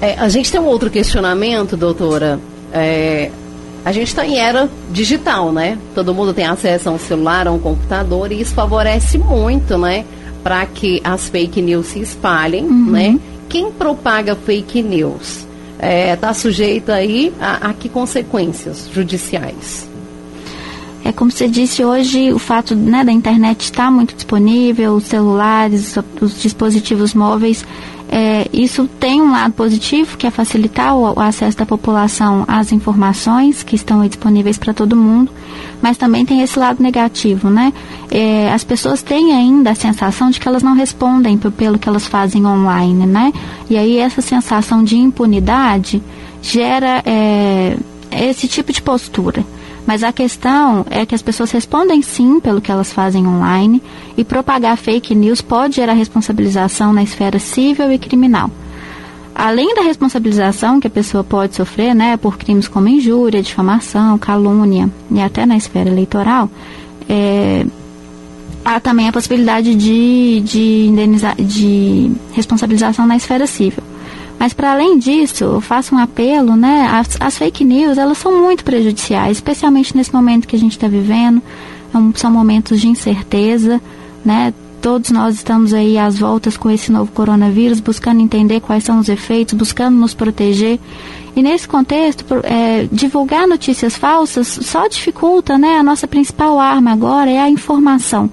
É, 0.00 0.14
a 0.20 0.28
gente 0.28 0.52
tem 0.52 0.60
um 0.60 0.66
outro 0.66 0.88
questionamento, 0.88 1.76
doutora. 1.76 2.38
É, 2.72 3.32
a 3.84 3.92
gente 3.92 4.08
está 4.08 4.26
em 4.26 4.36
era 4.36 4.68
digital, 4.90 5.52
né? 5.52 5.78
Todo 5.94 6.14
mundo 6.14 6.34
tem 6.34 6.46
acesso 6.46 6.88
a 6.88 6.92
um 6.92 6.98
celular, 6.98 7.46
a 7.46 7.52
um 7.52 7.58
computador, 7.58 8.32
e 8.32 8.40
isso 8.40 8.54
favorece 8.54 9.18
muito, 9.18 9.78
né? 9.78 10.04
Para 10.42 10.66
que 10.66 11.00
as 11.04 11.28
fake 11.28 11.60
news 11.62 11.86
se 11.86 12.00
espalhem, 12.00 12.64
uhum. 12.64 12.90
né? 12.90 13.18
Quem 13.48 13.70
propaga 13.70 14.36
fake 14.36 14.82
news 14.82 15.46
está 15.76 15.86
é, 15.86 16.16
tá 16.16 16.34
sujeito 16.34 16.90
aí 16.90 17.32
a, 17.40 17.68
a 17.68 17.72
que 17.72 17.88
consequências 17.88 18.88
judiciais? 18.92 19.88
É 21.04 21.12
como 21.12 21.30
você 21.30 21.48
disse 21.48 21.82
hoje, 21.84 22.32
o 22.32 22.38
fato 22.38 22.74
né, 22.74 23.02
da 23.02 23.12
internet 23.12 23.62
estar 23.62 23.90
muito 23.90 24.14
disponível, 24.14 24.92
os 24.94 25.04
celulares, 25.04 25.96
os 26.20 26.42
dispositivos 26.42 27.14
móveis 27.14 27.64
é, 28.10 28.48
isso 28.52 28.88
tem 28.98 29.20
um 29.20 29.32
lado 29.32 29.52
positivo, 29.52 30.16
que 30.16 30.26
é 30.26 30.30
facilitar 30.30 30.96
o, 30.96 31.12
o, 31.14 31.20
acesso 31.20 31.58
da 31.58 31.66
população 31.66 32.44
às 32.48 32.72
informações 32.72 33.62
que 33.62 33.76
estão 33.76 34.06
disponíveis 34.06 34.56
para 34.56 34.72
todo 34.72 34.96
mundo, 34.96 35.30
mas 35.82 35.98
também 35.98 36.24
tem 36.24 36.40
esse 36.40 36.58
lado 36.58 36.82
negativo, 36.82 37.50
né? 37.50 37.72
É, 38.10 38.50
as 38.52 38.64
pessoas 38.64 39.02
têm 39.02 39.32
ainda 39.32 39.70
a 39.70 39.74
sensação 39.74 40.30
de 40.30 40.40
que 40.40 40.48
elas 40.48 40.62
não 40.62 40.74
respondem 40.74 41.36
pelo 41.36 41.78
que 41.78 41.88
elas 41.88 42.06
fazem 42.06 42.46
online, 42.46 43.06
né? 43.06 43.32
E 43.68 43.76
aí 43.76 43.98
essa 43.98 44.22
sensação 44.22 44.82
de 44.82 44.96
impunidade 44.96 46.02
gera 46.40 47.02
é, 47.04 47.76
esse 48.10 48.48
tipo 48.48 48.72
de 48.72 48.80
postura. 48.80 49.44
Mas 49.88 50.04
a 50.04 50.12
questão 50.12 50.84
é 50.90 51.06
que 51.06 51.14
as 51.14 51.22
pessoas 51.22 51.50
respondem 51.50 52.02
sim 52.02 52.40
pelo 52.40 52.60
que 52.60 52.70
elas 52.70 52.92
fazem 52.92 53.26
online 53.26 53.82
e 54.18 54.22
propagar 54.22 54.76
fake 54.76 55.14
news 55.14 55.40
pode 55.40 55.76
gerar 55.76 55.94
responsabilização 55.94 56.92
na 56.92 57.02
esfera 57.02 57.38
civil 57.38 57.90
e 57.90 57.98
criminal. 57.98 58.50
Além 59.34 59.74
da 59.74 59.80
responsabilização 59.80 60.78
que 60.78 60.88
a 60.88 60.90
pessoa 60.90 61.24
pode 61.24 61.54
sofrer, 61.56 61.94
né, 61.94 62.18
por 62.18 62.36
crimes 62.36 62.68
como 62.68 62.86
injúria, 62.86 63.42
difamação, 63.42 64.18
calúnia 64.18 64.90
e 65.10 65.22
até 65.22 65.46
na 65.46 65.56
esfera 65.56 65.88
eleitoral, 65.88 66.50
é, 67.08 67.64
há 68.62 68.78
também 68.80 69.08
a 69.08 69.12
possibilidade 69.12 69.74
de, 69.74 70.42
de, 70.44 70.90
de 71.46 72.12
responsabilização 72.34 73.06
na 73.06 73.16
esfera 73.16 73.46
civil. 73.46 73.87
Mas 74.38 74.52
para 74.52 74.72
além 74.72 74.98
disso, 74.98 75.44
eu 75.44 75.60
faço 75.60 75.94
um 75.94 75.98
apelo, 75.98 76.54
né? 76.54 76.88
As, 76.92 77.16
as, 77.20 77.36
fake 77.36 77.64
news, 77.64 77.98
elas 77.98 78.18
são 78.18 78.40
muito 78.40 78.64
prejudiciais, 78.64 79.38
especialmente 79.38 79.96
nesse 79.96 80.14
momento 80.14 80.46
que 80.46 80.54
a 80.54 80.58
gente 80.58 80.72
está 80.72 80.86
vivendo. 80.86 81.42
É 81.94 82.18
são 82.18 82.30
momentos 82.30 82.80
de 82.80 82.88
incerteza, 82.88 83.80
né? 84.24 84.52
Todos 84.80 85.10
nós 85.10 85.34
estamos 85.34 85.74
aí 85.74 85.98
às 85.98 86.18
voltas 86.18 86.56
com 86.56 86.70
esse 86.70 86.92
novo 86.92 87.10
coronavírus, 87.10 87.80
buscando 87.80 88.20
entender 88.20 88.60
quais 88.60 88.84
são 88.84 89.00
os 89.00 89.08
efeitos, 89.08 89.54
buscando 89.54 89.96
nos 89.96 90.14
proteger. 90.14 90.78
E 91.34 91.42
nesse 91.42 91.66
contexto, 91.66 92.24
é, 92.44 92.88
divulgar 92.92 93.46
notícias 93.46 93.96
falsas 93.96 94.46
só 94.46 94.86
dificulta, 94.86 95.58
né? 95.58 95.78
A 95.78 95.82
nossa 95.82 96.06
principal 96.06 96.60
arma 96.60 96.92
agora 96.92 97.30
é 97.30 97.40
a 97.40 97.50
informação. 97.50 98.30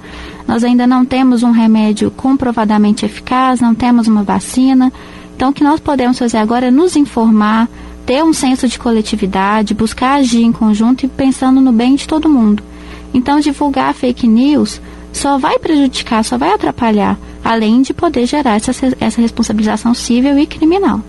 Nós 0.48 0.64
ainda 0.64 0.86
não 0.86 1.04
temos 1.04 1.42
um 1.42 1.52
remédio 1.52 2.12
comprovadamente 2.12 3.06
eficaz, 3.06 3.60
não 3.60 3.74
temos 3.74 4.08
uma 4.08 4.22
vacina. 4.22 4.94
Então, 5.36 5.50
o 5.50 5.54
que 5.54 5.64
nós 5.64 5.82
podemos 5.82 6.18
fazer 6.18 6.38
agora 6.38 6.68
é 6.68 6.72
nos 6.72 6.96
informar, 6.96 7.68
ter 8.06 8.24
um 8.24 8.32
senso 8.32 8.70
de 8.70 8.80
coletividade, 8.80 9.74
buscar 9.74 10.16
agir 10.16 10.44
em 10.44 10.52
conjunto 10.52 11.06
e 11.06 11.10
pensando 11.10 11.60
no 11.60 11.74
bem 11.74 11.96
de 11.96 12.08
todo 12.08 12.30
mundo. 12.30 12.64
Então, 13.14 13.42
divulgar 13.42 13.94
fake 13.94 14.28
news 14.28 14.80
só 15.12 15.38
vai 15.38 15.60
prejudicar, 15.60 16.24
só 16.24 16.38
vai 16.38 16.54
atrapalhar, 16.54 17.20
além 17.44 17.82
de 17.82 17.94
poder 17.94 18.26
gerar 18.26 18.56
essa, 18.56 18.72
essa 19.00 19.22
responsabilização 19.22 19.94
civil 19.94 20.40
e 20.40 20.46
criminal. 20.46 21.02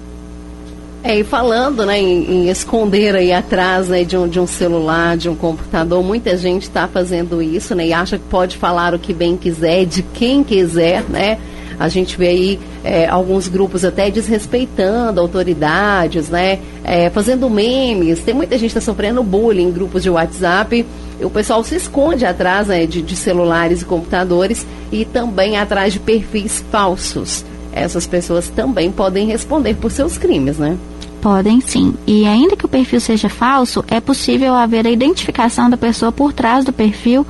É, 1.05 1.21
e 1.21 1.23
falando 1.23 1.87
né, 1.87 2.01
em, 2.01 2.25
em, 2.25 2.49
esconder 2.49 3.15
aí 3.15 3.33
atrás 3.33 3.87
né, 3.87 4.03
de, 4.03 4.17
um, 4.17 4.27
de 4.27 4.41
um 4.41 4.47
celular, 4.47 5.17
de 5.17 5.29
um 5.29 5.37
computador, 5.37 6.03
muita 6.03 6.37
gente 6.37 6.63
está 6.63 6.89
fazendo 6.89 7.41
isso 7.41 7.77
né, 7.77 7.87
e 7.87 7.93
acha 7.93 8.19
que 8.19 8.25
pode 8.25 8.57
falar 8.57 8.93
o 8.93 8.99
que 8.99 9.13
bem 9.13 9.37
quiser, 9.37 9.85
de 9.85 10.03
quem 10.03 10.43
quiser, 10.43 11.05
né? 11.09 11.39
A 11.79 11.89
gente 11.89 12.17
vê 12.17 12.29
aí 12.29 12.61
é, 12.83 13.07
alguns 13.07 13.49
grupos 13.49 13.85
até 13.85 14.11
desrespeitando 14.11 15.21
autoridades, 15.21 16.29
né? 16.29 16.59
É, 16.83 17.11
fazendo 17.11 17.49
memes. 17.51 18.21
Tem 18.21 18.35
muita 18.35 18.57
gente 18.57 18.73
que 18.73 18.79
está 18.79 18.93
sofrendo 18.93 19.23
bullying 19.23 19.69
em 19.69 19.73
grupos 19.73 20.03
de 20.03 20.11
WhatsApp. 20.11 20.87
O 21.21 21.31
pessoal 21.31 21.63
se 21.65 21.77
esconde 21.77 22.25
atrás 22.25 22.69
né, 22.69 22.87
de, 22.87 23.03
de 23.03 23.17
celulares 23.17 23.83
e 23.83 23.85
computadores 23.85 24.67
e 24.93 25.05
também 25.05 25.57
atrás 25.57 25.93
de 25.93 26.01
perfis 26.01 26.65
falsos. 26.71 27.45
Essas 27.73 28.07
pessoas 28.07 28.49
também 28.49 28.91
podem 28.91 29.27
responder 29.27 29.75
por 29.75 29.91
seus 29.91 30.17
crimes, 30.17 30.57
né? 30.57 30.77
Podem 31.21 31.61
sim. 31.61 31.95
E 32.07 32.27
ainda 32.27 32.57
que 32.57 32.65
o 32.65 32.69
perfil 32.69 33.01
seja 33.01 33.29
falso, 33.29 33.85
é 33.89 34.01
possível 34.01 34.55
haver 34.55 34.87
a 34.87 34.91
identificação 34.91 35.69
da 35.69 35.77
pessoa 35.77 36.13
por 36.13 36.33
trás 36.33 36.65
do 36.65 36.73
perfil 36.73 37.27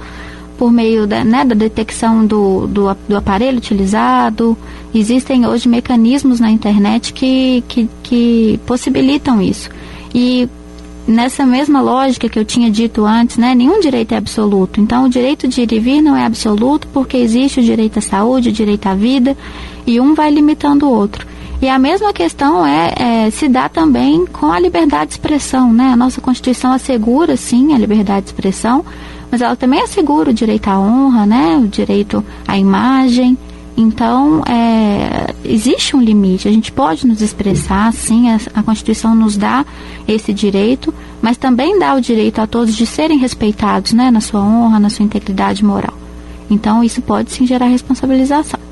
por 0.58 0.72
meio 0.72 1.06
da, 1.06 1.24
né, 1.24 1.44
da 1.44 1.54
detecção 1.54 2.26
do, 2.26 2.66
do, 2.66 2.94
do, 3.08 3.16
aparelho 3.16 3.58
utilizado. 3.58 4.56
Existem 4.94 5.46
hoje 5.46 5.68
mecanismos 5.68 6.40
na 6.40 6.50
internet 6.50 7.12
que, 7.12 7.62
que, 7.68 7.88
que 8.02 8.60
possibilitam 8.66 9.40
isso. 9.40 9.68
E 10.14 10.48
nessa 11.06 11.46
mesma 11.46 11.80
lógica 11.80 12.28
que 12.28 12.38
eu 12.38 12.44
tinha 12.44 12.70
dito 12.70 13.04
antes, 13.04 13.36
né, 13.36 13.54
nenhum 13.54 13.80
direito 13.80 14.12
é 14.12 14.16
absoluto. 14.16 14.80
Então, 14.80 15.04
o 15.04 15.08
direito 15.08 15.46
de 15.46 15.62
ir 15.62 15.72
e 15.72 15.78
vir 15.78 16.02
não 16.02 16.16
é 16.16 16.24
absoluto 16.24 16.88
porque 16.88 17.16
existe 17.16 17.60
o 17.60 17.62
direito 17.62 17.98
à 17.98 18.02
saúde, 18.02 18.48
o 18.48 18.52
direito 18.52 18.86
à 18.86 18.94
vida, 18.94 19.36
e 19.86 20.00
um 20.00 20.14
vai 20.14 20.30
limitando 20.30 20.86
o 20.86 20.90
outro. 20.90 21.26
E 21.60 21.68
a 21.68 21.78
mesma 21.78 22.12
questão 22.12 22.66
é, 22.66 22.92
é, 22.96 23.30
se 23.30 23.48
dá 23.48 23.68
também 23.68 24.26
com 24.26 24.52
a 24.52 24.60
liberdade 24.60 25.08
de 25.08 25.12
expressão, 25.14 25.72
né? 25.72 25.92
A 25.92 25.96
nossa 25.96 26.20
Constituição 26.20 26.72
assegura, 26.72 27.36
sim, 27.36 27.72
a 27.72 27.78
liberdade 27.78 28.26
de 28.26 28.32
expressão, 28.32 28.84
mas 29.30 29.40
ela 29.40 29.56
também 29.56 29.80
assegura 29.80 30.30
o 30.30 30.34
direito 30.34 30.68
à 30.68 30.78
honra, 30.78 31.24
né? 31.24 31.56
O 31.56 31.66
direito 31.66 32.22
à 32.46 32.58
imagem. 32.58 33.38
Então, 33.74 34.42
é, 34.46 35.34
existe 35.44 35.96
um 35.96 36.00
limite. 36.00 36.46
A 36.46 36.52
gente 36.52 36.70
pode 36.70 37.06
nos 37.06 37.22
expressar, 37.22 37.90
sim, 37.92 38.30
a, 38.30 38.38
a 38.54 38.62
Constituição 38.62 39.14
nos 39.14 39.36
dá 39.36 39.64
esse 40.06 40.34
direito, 40.34 40.92
mas 41.22 41.38
também 41.38 41.78
dá 41.78 41.94
o 41.94 42.00
direito 42.00 42.38
a 42.38 42.46
todos 42.46 42.74
de 42.74 42.84
serem 42.84 43.16
respeitados, 43.16 43.94
né? 43.94 44.10
Na 44.10 44.20
sua 44.20 44.40
honra, 44.40 44.78
na 44.78 44.90
sua 44.90 45.06
integridade 45.06 45.64
moral. 45.64 45.94
Então, 46.50 46.84
isso 46.84 47.00
pode 47.00 47.30
sim 47.32 47.46
gerar 47.46 47.66
responsabilização. 47.66 48.65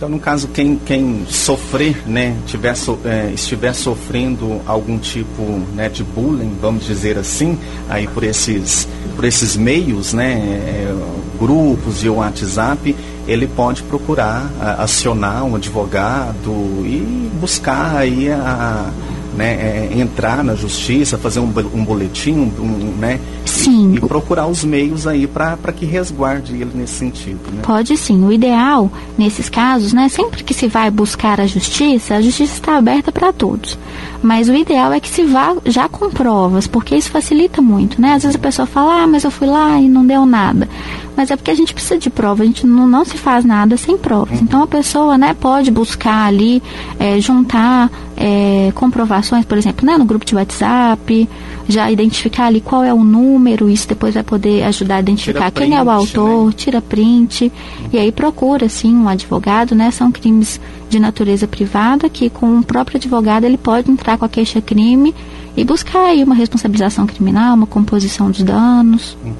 Então, 0.00 0.08
no 0.08 0.18
caso, 0.18 0.48
quem, 0.48 0.76
quem 0.78 1.26
sofrer, 1.28 2.08
né, 2.08 2.34
tiver, 2.46 2.74
so, 2.74 2.98
é, 3.04 3.32
estiver 3.34 3.74
sofrendo 3.74 4.58
algum 4.64 4.96
tipo 4.96 5.42
né, 5.74 5.90
de 5.90 6.02
bullying, 6.02 6.56
vamos 6.58 6.86
dizer 6.86 7.18
assim, 7.18 7.58
aí 7.86 8.06
por 8.06 8.24
esses, 8.24 8.88
por 9.14 9.26
esses 9.26 9.58
meios, 9.58 10.14
né, 10.14 10.32
é, 10.32 10.94
grupos 11.38 12.02
e 12.02 12.08
o 12.08 12.14
WhatsApp, 12.14 12.96
ele 13.28 13.46
pode 13.46 13.82
procurar 13.82 14.50
acionar 14.78 15.44
um 15.44 15.54
advogado 15.54 16.50
e 16.86 17.30
buscar 17.38 17.96
aí 17.96 18.30
a, 18.30 18.90
né, 19.36 19.54
é, 19.54 19.98
entrar 19.98 20.42
na 20.44 20.54
justiça, 20.54 21.18
fazer 21.18 21.40
um, 21.40 21.52
um 21.74 21.84
boletim, 21.84 22.32
um, 22.32 22.94
né, 22.98 23.20
sim. 23.44 23.92
E, 23.92 23.96
e, 23.96 24.00
procurar 24.00 24.46
os 24.46 24.64
meios 24.64 25.06
aí 25.06 25.26
para 25.26 25.56
que 25.72 25.84
resguarde 25.84 26.54
ele 26.54 26.70
nesse 26.74 26.94
sentido. 26.94 27.40
Né? 27.52 27.62
Pode 27.62 27.96
sim. 27.96 28.24
O 28.24 28.32
ideal, 28.32 28.90
nesses 29.16 29.48
casos, 29.48 29.92
né, 29.92 30.08
sempre 30.08 30.42
que 30.42 30.54
se 30.54 30.66
vai 30.68 30.90
buscar 30.90 31.40
a 31.40 31.46
justiça, 31.46 32.14
a 32.14 32.20
justiça 32.20 32.54
está 32.54 32.76
aberta 32.76 33.12
para 33.12 33.32
todos. 33.32 33.78
Mas 34.22 34.48
o 34.48 34.54
ideal 34.54 34.92
é 34.92 35.00
que 35.00 35.08
se 35.08 35.24
vá 35.24 35.56
já 35.64 35.88
com 35.88 36.10
provas, 36.10 36.66
porque 36.66 36.94
isso 36.94 37.10
facilita 37.10 37.62
muito, 37.62 38.00
né? 38.00 38.14
Às 38.14 38.22
vezes 38.22 38.36
a 38.36 38.38
pessoa 38.38 38.66
fala, 38.66 39.02
ah, 39.02 39.06
mas 39.06 39.24
eu 39.24 39.30
fui 39.30 39.48
lá 39.48 39.80
e 39.80 39.88
não 39.88 40.06
deu 40.06 40.26
nada. 40.26 40.68
Mas 41.16 41.30
é 41.30 41.36
porque 41.36 41.50
a 41.50 41.54
gente 41.54 41.72
precisa 41.72 41.98
de 41.98 42.10
prova, 42.10 42.42
a 42.42 42.46
gente 42.46 42.66
não, 42.66 42.86
não 42.86 43.04
se 43.04 43.16
faz 43.16 43.44
nada 43.44 43.76
sem 43.76 43.96
provas. 43.96 44.38
Uhum. 44.38 44.44
Então 44.44 44.62
a 44.62 44.66
pessoa, 44.66 45.16
né, 45.16 45.34
pode 45.38 45.70
buscar 45.70 46.26
ali, 46.26 46.62
é, 46.98 47.18
juntar 47.20 47.90
é, 48.20 48.70
comprovações, 48.74 49.46
por 49.46 49.56
exemplo, 49.56 49.86
né, 49.86 49.96
no 49.96 50.04
grupo 50.04 50.26
de 50.26 50.34
WhatsApp, 50.34 51.28
já 51.66 51.90
identificar 51.90 52.46
ali 52.46 52.60
qual 52.60 52.84
é 52.84 52.92
o 52.92 53.02
número, 53.02 53.70
isso 53.70 53.88
depois 53.88 54.12
vai 54.12 54.22
poder 54.22 54.62
ajudar 54.64 54.96
a 54.96 55.00
identificar 55.00 55.50
print, 55.50 55.70
quem 55.70 55.78
é 55.78 55.82
o 55.82 55.88
autor, 55.88 56.46
né? 56.46 56.52
tira 56.54 56.82
print, 56.82 57.50
e 57.90 57.98
aí 57.98 58.12
procura, 58.12 58.66
assim, 58.66 58.94
um 58.94 59.08
advogado, 59.08 59.74
né, 59.74 59.90
são 59.90 60.12
crimes 60.12 60.60
de 60.90 61.00
natureza 61.00 61.48
privada 61.48 62.10
que 62.10 62.28
com 62.28 62.58
o 62.58 62.62
próprio 62.62 62.98
advogado 62.98 63.44
ele 63.44 63.56
pode 63.56 63.90
entrar 63.90 64.18
com 64.18 64.26
a 64.26 64.28
queixa-crime 64.28 65.14
e 65.56 65.64
buscar 65.64 66.06
aí 66.06 66.22
uma 66.22 66.34
responsabilização 66.34 67.06
criminal, 67.06 67.54
uma 67.54 67.66
composição 67.66 68.30
dos 68.30 68.42
danos. 68.42 69.16
Uhum. 69.24 69.32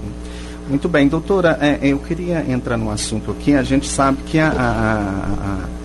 Muito 0.71 0.89
bem, 0.89 1.07
doutora, 1.07 1.59
é, 1.61 1.79
eu 1.83 1.99
queria 1.99 2.47
entrar 2.49 2.77
no 2.77 2.91
assunto 2.91 3.33
aqui. 3.33 3.55
A 3.55 3.63
gente 3.63 3.89
sabe 3.89 4.19
que 4.25 4.39
a, 4.39 4.49
a, 4.49 4.55
a, 4.55 5.80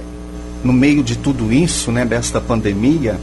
no 0.66 0.74
meio 0.74 1.04
de 1.04 1.16
tudo 1.16 1.54
isso, 1.54 1.92
né, 1.92 2.04
desta 2.04 2.42
pandemia, 2.42 3.20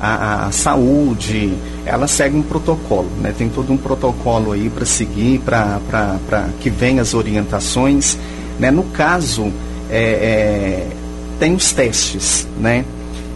a, 0.00 0.46
a, 0.46 0.52
saúde, 0.52 1.52
ela 1.84 2.06
segue 2.06 2.36
um 2.36 2.42
protocolo, 2.42 3.10
né? 3.20 3.34
Tem 3.36 3.48
todo 3.48 3.72
um 3.72 3.76
protocolo 3.76 4.52
aí 4.52 4.68
para 4.68 4.84
seguir, 4.84 5.40
para 5.40 6.48
que 6.60 6.68
venham 6.68 7.00
as 7.00 7.14
orientações. 7.14 8.18
Né? 8.58 8.70
No 8.70 8.84
caso, 8.84 9.50
é, 9.90 10.00
é, 10.00 10.86
tem 11.38 11.54
os 11.54 11.72
testes, 11.72 12.46
né? 12.58 12.84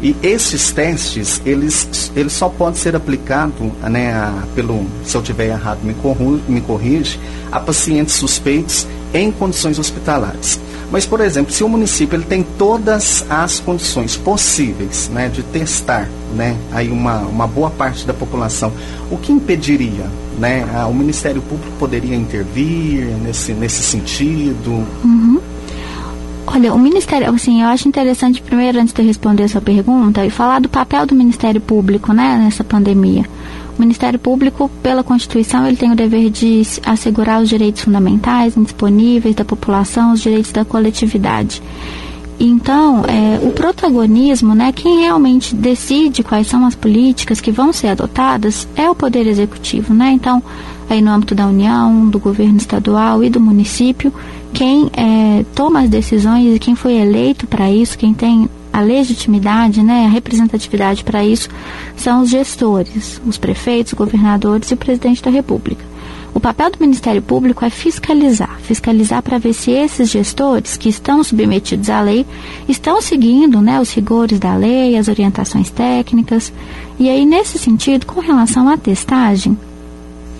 E 0.03 0.17
esses 0.23 0.71
testes, 0.71 1.43
eles, 1.45 2.11
eles 2.17 2.33
só 2.33 2.49
podem 2.49 2.81
ser 2.81 2.97
aplicados, 2.97 3.71
né, 3.83 4.13
a, 4.15 4.45
pelo, 4.55 4.87
se 5.05 5.15
eu 5.15 5.23
tiver 5.23 5.49
errado, 5.49 5.81
me, 5.83 5.93
corru, 5.93 6.41
me 6.49 6.63
corrige, 6.63 7.21
a 7.53 7.61
pacientes 7.61 8.15
suspeitos 8.15 8.87
em 9.13 9.31
condições 9.31 9.79
hospitalares. 9.79 10.59
Mas, 10.91 11.07
por 11.07 11.21
exemplo, 11.21 11.53
se 11.53 11.63
o 11.63 11.69
município 11.69 12.17
ele 12.17 12.25
tem 12.25 12.43
todas 12.43 13.25
as 13.31 13.61
condições 13.61 14.17
possíveis 14.17 15.09
né, 15.13 15.29
de 15.29 15.43
testar 15.43 16.09
né, 16.35 16.57
aí 16.73 16.91
uma, 16.91 17.19
uma 17.21 17.47
boa 17.47 17.71
parte 17.71 18.05
da 18.07 18.13
população, 18.13 18.73
o 19.11 19.17
que 19.17 19.33
impediria? 19.33 20.07
Né, 20.39 20.67
a, 20.75 20.87
o 20.87 20.95
Ministério 20.95 21.43
Público 21.43 21.71
poderia 21.79 22.17
intervir 22.17 23.05
nesse, 23.23 23.53
nesse 23.53 23.83
sentido? 23.83 24.71
Uhum. 25.05 25.41
Olha, 26.47 26.75
o 26.75 26.79
Ministério, 26.79 27.33
assim, 27.33 27.63
eu 27.63 27.69
acho 27.69 27.87
interessante, 27.87 28.43
primeiro, 28.43 28.81
antes 28.81 28.93
de 28.93 29.03
responder 29.03 29.45
a 29.45 29.49
sua 29.49 29.61
pergunta, 29.61 30.25
e 30.25 30.31
falar 30.31 30.61
do 30.61 30.69
papel 30.69 31.07
do 31.07 31.15
Ministério 31.15 31.61
Público, 31.61 32.13
né, 32.13 32.41
nessa 32.43 32.65
pandemia. 32.65 33.25
O 33.81 33.87
Ministério 33.91 34.19
Público, 34.19 34.71
pela 34.83 35.03
Constituição, 35.03 35.67
ele 35.67 35.75
tem 35.75 35.91
o 35.91 35.97
dever 35.97 36.29
de 36.29 36.61
assegurar 36.85 37.41
os 37.41 37.49
direitos 37.49 37.81
fundamentais, 37.81 38.55
indisponíveis 38.55 39.35
da 39.35 39.43
população, 39.43 40.13
os 40.13 40.21
direitos 40.21 40.53
da 40.53 40.67
coletividade. 40.67 41.63
Então, 42.39 43.03
é, 43.07 43.41
o 43.43 43.53
protagonismo, 43.53 44.55
né, 44.55 44.71
quem 44.71 45.01
realmente 45.01 45.55
decide 45.55 46.23
quais 46.23 46.47
são 46.47 46.67
as 46.67 46.75
políticas 46.75 47.41
que 47.41 47.51
vão 47.51 47.73
ser 47.73 47.87
adotadas 47.87 48.69
é 48.77 48.91
o 48.91 48.95
Poder 48.95 49.27
Executivo, 49.27 49.95
né? 49.95 50.13
Então, 50.13 50.43
aí 50.91 51.01
no 51.01 51.11
âmbito 51.11 51.35
da 51.35 51.47
União, 51.47 52.07
do 52.07 52.19
governo 52.19 52.59
estadual 52.59 53.25
e 53.25 53.31
do 53.31 53.41
município, 53.41 54.13
quem 54.53 54.91
é, 54.93 55.43
toma 55.55 55.81
as 55.81 55.89
decisões 55.89 56.55
e 56.55 56.59
quem 56.59 56.75
foi 56.75 56.97
eleito 56.97 57.47
para 57.47 57.71
isso, 57.71 57.97
quem 57.97 58.13
tem 58.13 58.47
a 58.81 58.83
legitimidade, 58.83 59.83
né, 59.83 60.07
a 60.07 60.09
representatividade 60.09 61.05
para 61.05 61.25
isso, 61.25 61.49
são 61.97 62.23
os 62.23 62.31
gestores, 62.31 63.21
os 63.27 63.39
prefeitos, 63.39 63.93
governadores 63.93 64.71
e 64.71 64.75
o 64.75 64.77
presidente 64.77 65.23
da 65.23 65.31
República. 65.31 65.85
O 66.33 66.39
papel 66.39 66.71
do 66.71 66.79
Ministério 66.81 67.21
Público 67.21 67.65
é 67.65 67.71
fiscalizar, 67.71 68.59
fiscalizar 68.63 69.21
para 69.21 69.39
ver 69.39 69.53
se 69.53 69.73
esses 69.73 70.09
gestores 70.09 70.77
que 70.77 70.89
estão 70.89 71.25
submetidos 71.25 71.91
à 71.91 72.01
lei 72.01 72.25
estão 72.69 73.03
seguindo, 73.03 73.61
né, 73.61 73.81
os 73.81 73.93
rigores 73.93 74.39
da 74.39 74.55
lei, 74.55 74.97
as 74.97 75.09
orientações 75.09 75.71
técnicas. 75.71 76.53
E 76.99 77.09
aí, 77.09 77.27
nesse 77.27 77.59
sentido, 77.59 78.07
com 78.07 78.21
relação 78.21 78.69
à 78.69 78.77
testagem, 78.77 79.59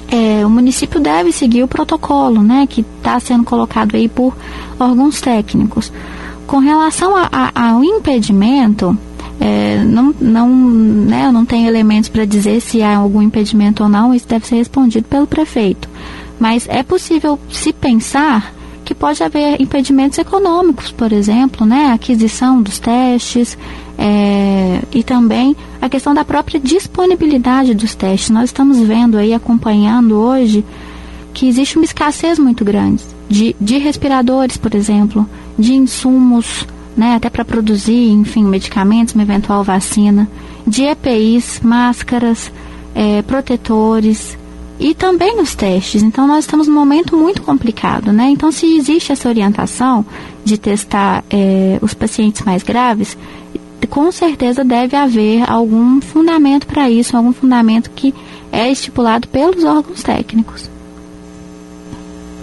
é, 0.09 0.47
o 0.47 0.51
município 0.51 1.01
deve 1.01 1.33
seguir 1.33 1.63
o 1.65 1.69
protocolo, 1.69 2.43
né, 2.43 2.67
que 2.69 2.85
está 2.99 3.19
sendo 3.19 3.45
colocado 3.45 3.97
aí 3.97 4.09
por 4.09 4.35
órgãos 4.79 5.21
técnicos. 5.21 5.93
Com 6.51 6.59
relação 6.59 7.15
a, 7.15 7.29
a, 7.31 7.71
ao 7.71 7.85
impedimento, 7.85 8.99
é, 9.39 9.85
não, 9.85 10.13
não, 10.21 10.49
né, 10.49 11.27
eu 11.27 11.33
não 11.33 11.47
tenho 11.47 11.69
elementos 11.69 12.09
para 12.09 12.25
dizer 12.25 12.61
se 12.61 12.83
há 12.83 12.97
algum 12.97 13.23
impedimento 13.23 13.85
ou 13.85 13.89
não, 13.89 14.13
isso 14.13 14.27
deve 14.27 14.49
ser 14.49 14.57
respondido 14.57 15.07
pelo 15.07 15.29
prefeito. 15.29 15.89
Mas 16.41 16.67
é 16.69 16.83
possível 16.83 17.39
se 17.53 17.73
pensar 17.73 18.53
que 18.85 18.93
pode 18.97 19.23
haver 19.23 19.63
impedimentos 19.63 20.19
econômicos, 20.19 20.91
por 20.91 21.13
exemplo, 21.13 21.65
né, 21.65 21.87
a 21.87 21.93
aquisição 21.93 22.61
dos 22.61 22.81
testes 22.81 23.57
é, 23.97 24.83
e 24.91 25.05
também 25.05 25.55
a 25.81 25.89
questão 25.89 26.13
da 26.13 26.25
própria 26.25 26.59
disponibilidade 26.59 27.75
dos 27.75 27.95
testes. 27.95 28.29
Nós 28.31 28.47
estamos 28.47 28.77
vendo 28.81 29.17
aí, 29.17 29.33
acompanhando 29.33 30.17
hoje, 30.17 30.65
que 31.33 31.47
existe 31.47 31.77
uma 31.77 31.85
escassez 31.85 32.41
muito 32.41 32.65
grande 32.65 33.05
de, 33.29 33.55
de 33.61 33.79
respiradores, 33.79 34.57
por 34.57 34.75
exemplo, 34.75 35.25
de 35.59 35.75
insumos, 35.75 36.67
né, 36.97 37.15
até 37.15 37.31
para 37.31 37.45
produzir, 37.45 38.11
enfim, 38.11 38.45
medicamentos, 38.45 39.15
uma 39.15 39.23
eventual 39.23 39.63
vacina, 39.65 40.29
de 40.67 40.83
EPIs, 40.85 41.61
máscaras, 41.63 42.53
é, 42.95 43.23
protetores, 43.23 44.39
e 44.81 44.95
também 44.95 45.37
nos 45.37 45.55
testes. 45.55 46.03
Então, 46.03 46.27
nós 46.27 46.45
estamos 46.45 46.67
num 46.67 46.75
momento 46.75 47.15
muito 47.17 47.43
complicado, 47.43 48.13
né? 48.13 48.31
Então, 48.31 48.51
se 48.51 48.65
existe 48.77 49.13
essa 49.13 49.29
orientação 49.29 50.05
de 50.43 50.57
testar 50.57 51.23
é, 51.29 51.79
os 51.83 51.93
pacientes 51.93 52.43
mais 52.43 52.63
graves, 52.63 53.17
com 53.91 54.11
certeza 54.11 54.65
deve 54.65 54.97
haver 54.97 55.49
algum 55.49 56.01
fundamento 56.01 56.67
para 56.67 56.89
isso, 56.89 57.17
algum 57.17 57.33
fundamento 57.33 57.91
que 57.91 58.15
é 58.51 58.71
estipulado 58.71 59.29
pelos 59.29 59.65
órgãos 59.65 60.03
técnicos. 60.03 60.71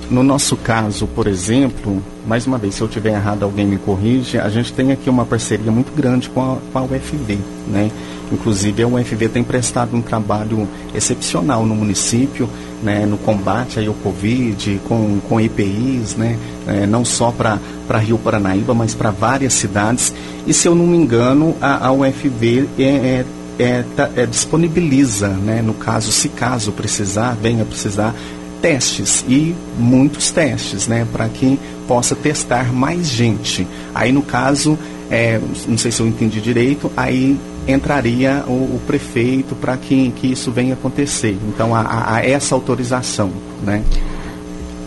No 0.09 0.23
nosso 0.23 0.55
caso, 0.55 1.05
por 1.07 1.27
exemplo, 1.27 2.01
mais 2.25 2.47
uma 2.47 2.57
vez, 2.57 2.75
se 2.75 2.81
eu 2.81 2.87
tiver 2.87 3.11
errado, 3.11 3.43
alguém 3.43 3.65
me 3.65 3.77
corrige, 3.77 4.37
a 4.37 4.47
gente 4.47 4.71
tem 4.71 4.91
aqui 4.91 5.09
uma 5.09 5.25
parceria 5.25 5.71
muito 5.71 5.93
grande 5.93 6.29
com 6.29 6.41
a, 6.41 6.57
com 6.71 6.79
a 6.79 6.83
UFV, 6.83 7.37
né? 7.67 7.91
Inclusive, 8.31 8.83
a 8.83 8.87
UFV 8.87 9.29
tem 9.29 9.43
prestado 9.43 9.95
um 9.95 10.01
trabalho 10.01 10.67
excepcional 10.93 11.65
no 11.65 11.75
município, 11.75 12.49
né, 12.83 13.05
no 13.05 13.17
combate 13.17 13.85
ao 13.85 13.93
Covid, 13.93 14.81
com, 14.87 15.19
com 15.27 15.39
EPIs, 15.39 16.15
né, 16.15 16.37
é, 16.67 16.85
não 16.85 17.03
só 17.03 17.31
para 17.31 17.97
Rio 17.97 18.17
Paranaíba, 18.17 18.73
mas 18.73 18.93
para 18.93 19.11
várias 19.11 19.53
cidades. 19.53 20.13
E, 20.45 20.53
se 20.53 20.67
eu 20.67 20.75
não 20.75 20.85
me 20.85 20.97
engano, 20.97 21.55
a, 21.61 21.87
a 21.87 21.91
UFV 21.91 22.67
é, 22.77 22.83
é, 22.83 23.25
é, 23.59 23.83
tá, 23.95 24.09
é, 24.15 24.25
disponibiliza, 24.25 25.29
né, 25.29 25.61
no 25.61 25.73
caso, 25.73 26.11
se 26.11 26.29
caso 26.29 26.71
precisar, 26.71 27.35
venha 27.41 27.65
precisar, 27.65 28.13
testes 28.61 29.23
e 29.27 29.55
muitos 29.77 30.31
testes, 30.31 30.87
né, 30.87 31.05
para 31.11 31.27
que 31.29 31.59
possa 31.87 32.15
testar 32.15 32.73
mais 32.73 33.07
gente. 33.07 33.67
Aí, 33.93 34.11
no 34.11 34.21
caso, 34.21 34.77
é, 35.09 35.39
não 35.67 35.77
sei 35.77 35.91
se 35.91 36.01
eu 36.01 36.07
entendi 36.07 36.41
direito, 36.41 36.91
aí 36.95 37.37
entraria 37.67 38.43
o, 38.47 38.51
o 38.51 38.81
prefeito 38.85 39.55
para 39.55 39.75
que, 39.77 40.11
que 40.15 40.31
isso 40.31 40.51
venha 40.51 40.73
acontecer. 40.73 41.37
Então, 41.47 41.71
há 41.75 42.21
essa 42.23 42.55
autorização, 42.55 43.31
né? 43.63 43.83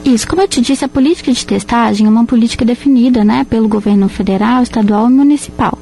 Isso, 0.05 0.27
como 0.27 0.41
eu 0.41 0.49
te 0.49 0.61
disse, 0.63 0.85
a 0.85 0.89
política 0.89 1.31
de 1.31 1.45
testagem 1.45 2.07
é 2.07 2.11
uma 2.11 2.25
política 2.25 2.65
definida 2.65 3.23
né, 3.23 3.45
pelo 3.49 3.69
governo 3.69 4.09
federal, 4.09 4.63
estadual 4.63 5.07
e 5.09 5.13
municipal. 5.13 5.79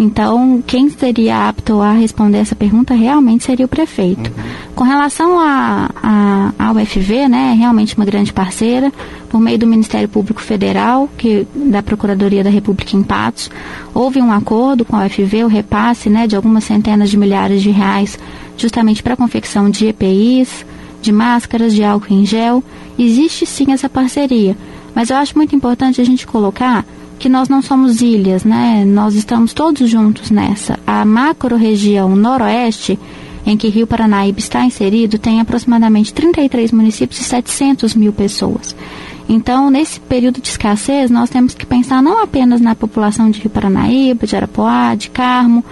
Então, 0.00 0.62
quem 0.66 0.88
seria 0.88 1.46
apto 1.46 1.82
a 1.82 1.92
responder 1.92 2.38
essa 2.38 2.56
pergunta 2.56 2.94
realmente 2.94 3.44
seria 3.44 3.66
o 3.66 3.68
prefeito. 3.68 4.30
Uhum. 4.30 4.72
Com 4.74 4.82
relação 4.82 5.38
à 5.38 5.90
a, 6.02 6.52
a, 6.58 6.72
UFV, 6.72 7.28
né, 7.28 7.50
é 7.52 7.54
realmente 7.54 7.94
uma 7.94 8.06
grande 8.06 8.32
parceira, 8.32 8.90
por 9.28 9.38
meio 9.38 9.58
do 9.58 9.66
Ministério 9.66 10.08
Público 10.08 10.40
Federal, 10.40 11.06
que 11.18 11.46
da 11.54 11.82
Procuradoria 11.82 12.42
da 12.42 12.48
República 12.48 12.96
em 12.96 13.02
Patos, 13.02 13.50
houve 13.92 14.22
um 14.22 14.32
acordo 14.32 14.86
com 14.86 14.96
a 14.96 15.04
UFV, 15.04 15.44
o 15.44 15.48
repasse 15.48 16.08
né, 16.08 16.26
de 16.26 16.34
algumas 16.34 16.64
centenas 16.64 17.10
de 17.10 17.18
milhares 17.18 17.60
de 17.60 17.70
reais, 17.70 18.18
justamente 18.56 19.02
para 19.02 19.12
a 19.12 19.18
confecção 19.18 19.68
de 19.68 19.86
EPIs, 19.88 20.64
de 21.02 21.12
máscaras, 21.12 21.74
de 21.74 21.84
álcool 21.84 22.14
em 22.14 22.24
gel. 22.24 22.64
Existe 22.98 23.44
sim 23.44 23.70
essa 23.70 23.88
parceria, 23.88 24.56
mas 24.94 25.10
eu 25.10 25.16
acho 25.18 25.36
muito 25.36 25.54
importante 25.54 26.00
a 26.00 26.04
gente 26.04 26.26
colocar 26.26 26.86
que 27.20 27.28
nós 27.28 27.50
não 27.50 27.60
somos 27.60 28.00
ilhas, 28.00 28.44
né? 28.44 28.82
Nós 28.84 29.14
estamos 29.14 29.52
todos 29.52 29.88
juntos 29.88 30.30
nessa. 30.30 30.78
A 30.86 31.04
macro-região 31.04 32.16
noroeste, 32.16 32.98
em 33.46 33.58
que 33.58 33.68
Rio 33.68 33.86
Paranaíba 33.86 34.38
está 34.38 34.64
inserido, 34.64 35.18
tem 35.18 35.38
aproximadamente 35.38 36.14
33 36.14 36.72
municípios 36.72 37.20
e 37.20 37.24
700 37.24 37.94
mil 37.94 38.12
pessoas. 38.12 38.74
Então, 39.28 39.70
nesse 39.70 40.00
período 40.00 40.40
de 40.40 40.48
escassez, 40.48 41.10
nós 41.10 41.28
temos 41.28 41.54
que 41.54 41.66
pensar 41.66 42.02
não 42.02 42.22
apenas 42.22 42.60
na 42.60 42.74
população 42.74 43.30
de 43.30 43.38
Rio 43.38 43.50
Paranaíba, 43.50 44.26
de 44.26 44.34
Arapuá, 44.34 44.94
de 44.94 45.10
Carmo, 45.10 45.62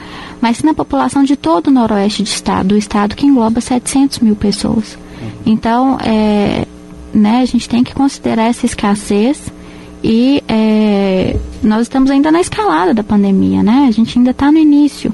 mas 0.40 0.58
sim 0.58 0.66
na 0.66 0.74
população 0.74 1.24
de 1.24 1.34
todo 1.34 1.68
o 1.68 1.70
noroeste 1.70 2.22
do 2.22 2.26
estado, 2.26 2.68
do 2.68 2.76
estado 2.76 3.16
que 3.16 3.26
engloba 3.26 3.60
700 3.60 4.20
mil 4.20 4.36
pessoas. 4.36 4.98
Então, 5.46 5.98
é, 6.00 6.66
né, 7.12 7.40
a 7.40 7.46
gente 7.46 7.68
tem 7.68 7.82
que 7.82 7.94
considerar 7.94 8.44
essa 8.44 8.66
escassez 8.66 9.50
e 10.02 10.42
é, 10.46 11.36
nós 11.62 11.82
estamos 11.82 12.10
ainda 12.10 12.30
na 12.30 12.40
escalada 12.40 12.94
da 12.94 13.02
pandemia, 13.02 13.62
né? 13.62 13.86
A 13.88 13.90
gente 13.90 14.18
ainda 14.18 14.30
está 14.30 14.50
no 14.52 14.58
início. 14.58 15.12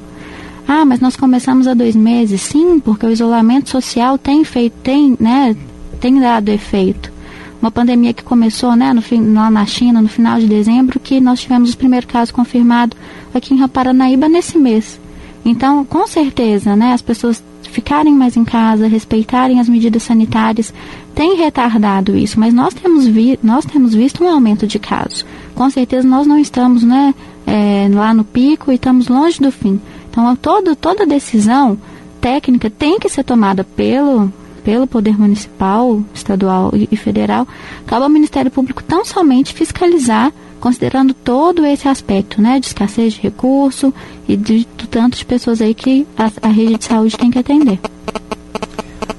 Ah, 0.67 0.85
mas 0.85 1.01
nós 1.01 1.15
começamos 1.15 1.67
há 1.67 1.75
dois 1.75 1.95
meses, 1.95 2.41
sim, 2.41 2.81
porque 2.81 3.05
o 3.05 3.11
isolamento 3.11 3.69
social 3.69 4.17
tem 4.17 4.45
feito, 4.45 4.75
tem, 4.83 5.17
né, 5.21 5.55
tem 6.01 6.19
dado 6.19 6.49
efeito. 6.49 7.13
Uma 7.61 7.71
pandemia 7.71 8.15
que 8.15 8.23
começou, 8.23 8.75
né, 8.75 8.93
no, 8.93 9.35
lá 9.35 9.51
na 9.51 9.67
China, 9.67 10.01
no 10.01 10.09
final 10.09 10.39
de 10.39 10.47
dezembro, 10.47 10.99
que 10.99 11.21
nós 11.21 11.41
tivemos 11.41 11.73
o 11.73 11.77
primeiro 11.77 12.07
caso 12.07 12.33
confirmado 12.33 12.97
aqui 13.35 13.55
em 13.55 13.69
Paranaíba 13.69 14.29
nesse 14.29 14.59
mês. 14.59 14.99
Então, 15.45 15.85
com 15.85 16.07
certeza, 16.07 16.75
né, 16.75 16.95
as 16.95 17.03
pessoas 17.03 17.44
ficarem 17.75 18.15
mais 18.15 18.37
em 18.37 18.45
casa, 18.45 18.87
respeitarem 18.87 19.59
as 19.59 19.69
medidas 19.69 20.05
sanitárias, 20.05 20.73
tem 21.13 21.37
retardado 21.37 22.17
isso, 22.17 22.39
mas 22.39 22.55
nós 22.55 22.73
temos, 22.73 23.05
vi 23.07 23.39
nós 23.43 23.65
temos 23.65 23.95
visto 23.95 24.23
um 24.23 24.29
aumento 24.29 24.65
de 24.67 24.79
casos. 24.79 25.27
Com 25.55 25.69
certeza 25.69 26.07
nós 26.07 26.25
não 26.27 26.39
estamos 26.39 26.85
né, 26.85 27.13
é, 27.47 27.89
lá 27.93 28.15
no 28.15 28.23
pico 28.23 28.71
e 28.71 28.77
estamos 28.77 29.09
longe 29.09 29.41
do 29.41 29.51
fim. 29.51 29.81
Então 30.09 30.37
todo, 30.37 30.77
toda 30.77 31.05
decisão 31.05 31.77
técnica 32.21 32.71
tem 32.71 32.99
que 32.99 33.09
ser 33.09 33.25
tomada 33.25 33.65
pelo, 33.65 34.33
pelo 34.63 34.87
Poder 34.87 35.19
Municipal, 35.19 36.01
Estadual 36.15 36.73
e, 36.73 36.97
Federal. 36.97 37.47
Cabe 37.87 38.05
ao 38.05 38.09
Ministério 38.09 38.53
Público 38.53 38.85
tão 38.85 39.05
somente 39.05 39.53
fiscalizar 39.53 40.33
considerando 40.65 41.13
todo 41.13 41.67
esse 41.67 41.87
aspecto, 41.87 42.41
né, 42.41 42.59
de 42.59 42.69
escassez 42.69 43.13
de 43.13 43.21
recurso 43.21 43.93
e 44.27 44.35
de, 44.35 44.67
de 44.67 45.25
pessoas 45.27 45.61
aí 45.61 45.75
que 45.75 46.07
a, 46.17 46.31
a, 46.41 46.49
rede 46.49 46.79
de 46.79 46.87
saúde 46.87 47.19
tem 47.19 47.31
que 47.31 47.39
atender. 47.39 47.79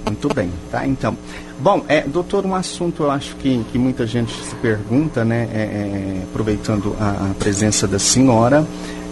Muito 0.07 0.33
bem, 0.33 0.49
tá? 0.71 0.87
Então, 0.87 1.15
bom, 1.59 1.85
é, 1.87 2.01
doutor, 2.01 2.47
um 2.47 2.55
assunto 2.55 3.03
eu 3.03 3.11
acho 3.11 3.35
que, 3.35 3.63
que 3.71 3.77
muita 3.77 4.07
gente 4.07 4.33
se 4.43 4.55
pergunta, 4.55 5.23
né, 5.23 5.47
é, 5.53 5.57
é, 5.59 6.21
aproveitando 6.23 6.95
a, 6.99 7.29
a, 7.29 7.33
presença 7.37 7.87
da 7.87 7.99
senhora, 7.99 8.65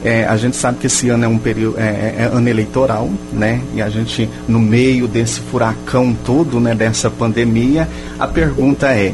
é, 0.04 0.26
a 0.26 0.36
gente 0.36 0.56
sabe 0.56 0.80
que 0.80 0.88
esse 0.88 1.10
ano 1.10 1.26
é 1.26 1.28
um 1.28 1.38
período 1.38 1.80
é, 1.80 1.84
é, 1.84 2.16
é, 2.18 2.24
ano 2.34 2.50
eleitoral, 2.50 3.10
né? 3.32 3.62
E 3.74 3.82
a 3.82 3.90
gente 3.90 4.28
no 4.50 4.60
meio 4.60 5.08
desse 5.08 5.40
furacão 5.40 6.14
todo, 6.26 6.60
né? 6.60 6.76
Dessa 6.76 7.10
pandemia, 7.10 7.88
a 8.20 8.28
pergunta 8.28 8.88
é 8.88 9.14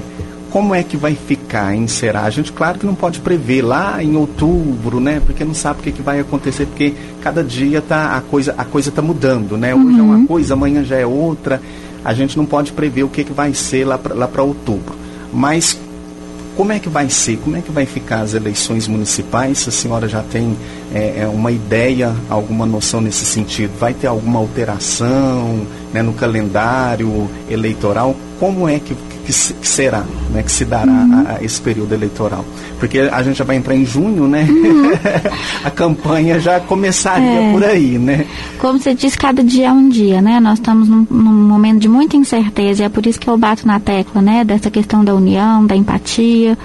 como 0.51 0.73
é 0.73 0.83
que 0.83 0.97
vai 0.97 1.15
ficar 1.15 1.75
em 1.75 1.87
Será? 1.87 2.23
A 2.23 2.29
gente, 2.29 2.51
claro 2.51 2.79
que 2.79 2.85
não 2.85 2.95
pode 2.95 3.19
prever 3.19 3.61
lá 3.61 4.03
em 4.03 4.15
outubro, 4.15 4.99
né? 4.99 5.21
Porque 5.25 5.43
não 5.43 5.53
sabe 5.53 5.79
o 5.79 5.83
que, 5.83 5.91
que 5.91 6.01
vai 6.01 6.19
acontecer, 6.19 6.65
porque 6.65 6.93
cada 7.21 7.43
dia 7.43 7.81
tá, 7.81 8.17
a 8.17 8.21
coisa 8.21 8.53
a 8.57 8.65
coisa 8.65 8.89
está 8.89 9.01
mudando, 9.01 9.57
né? 9.57 9.73
Hoje 9.73 9.85
uhum. 9.85 9.99
é 9.99 10.01
uma 10.01 10.15
uhum. 10.15 10.27
coisa, 10.27 10.53
amanhã 10.53 10.83
já 10.83 10.97
é 10.97 11.05
outra. 11.05 11.61
A 12.03 12.13
gente 12.13 12.37
não 12.37 12.45
pode 12.45 12.71
prever 12.71 13.03
o 13.03 13.09
que, 13.09 13.23
que 13.23 13.33
vai 13.33 13.53
ser 13.53 13.85
lá 13.85 13.97
para 13.97 14.43
outubro. 14.43 14.95
Mas 15.33 15.77
como 16.59 16.73
é 16.73 16.79
que 16.79 16.89
vai 16.89 17.09
ser? 17.09 17.37
Como 17.37 17.55
é 17.55 17.61
que 17.61 17.71
vai 17.71 17.85
ficar 17.85 18.19
as 18.19 18.33
eleições 18.33 18.87
municipais? 18.87 19.65
A 19.65 19.71
senhora 19.71 20.09
já 20.09 20.21
tem 20.21 20.57
é, 20.93 21.21
é 21.21 21.27
uma 21.27 21.51
ideia, 21.51 22.13
alguma 22.29 22.65
noção 22.65 22.99
nesse 22.99 23.23
sentido? 23.23 23.71
Vai 23.79 23.93
ter 23.93 24.07
alguma 24.07 24.39
alteração 24.39 25.65
né, 25.93 26.01
no 26.01 26.13
calendário 26.13 27.29
eleitoral? 27.49 28.15
Como 28.39 28.67
é 28.67 28.79
que 28.79 28.93
que, 29.29 29.53
que 29.53 29.67
será, 29.67 30.03
né, 30.31 30.41
que 30.41 30.51
se 30.51 30.65
dará 30.65 30.91
uhum. 30.91 31.25
a, 31.27 31.35
a, 31.35 31.43
esse 31.43 31.61
período 31.61 31.93
eleitoral. 31.93 32.43
Porque 32.79 32.99
a 32.99 33.21
gente 33.21 33.37
já 33.37 33.45
vai 33.45 33.55
entrar 33.55 33.75
em 33.75 33.85
junho, 33.85 34.27
né? 34.27 34.47
Uhum. 34.49 34.91
a 35.63 35.69
campanha 35.69 36.39
já 36.39 36.59
começaria 36.59 37.41
é. 37.41 37.51
por 37.51 37.63
aí, 37.63 37.99
né? 37.99 38.25
Como 38.57 38.79
você 38.79 38.95
disse, 38.95 39.17
cada 39.17 39.43
dia 39.43 39.67
é 39.67 39.71
um 39.71 39.87
dia, 39.87 40.21
né? 40.21 40.39
Nós 40.39 40.59
estamos 40.59 40.87
num, 40.87 41.05
num, 41.09 41.47
momento 41.47 41.79
de 41.79 41.87
muita 41.87 42.17
incerteza 42.17 42.81
e 42.81 42.85
é 42.85 42.89
por 42.89 43.05
isso 43.05 43.19
que 43.19 43.29
eu 43.29 43.37
bato 43.37 43.67
na 43.67 43.79
tecla, 43.79 44.21
né? 44.21 44.43
Dessa 44.43 44.71
questão 44.71 45.03
da 45.05 45.13
união, 45.13 45.65
da 45.65 45.75
empatia, 45.75 46.57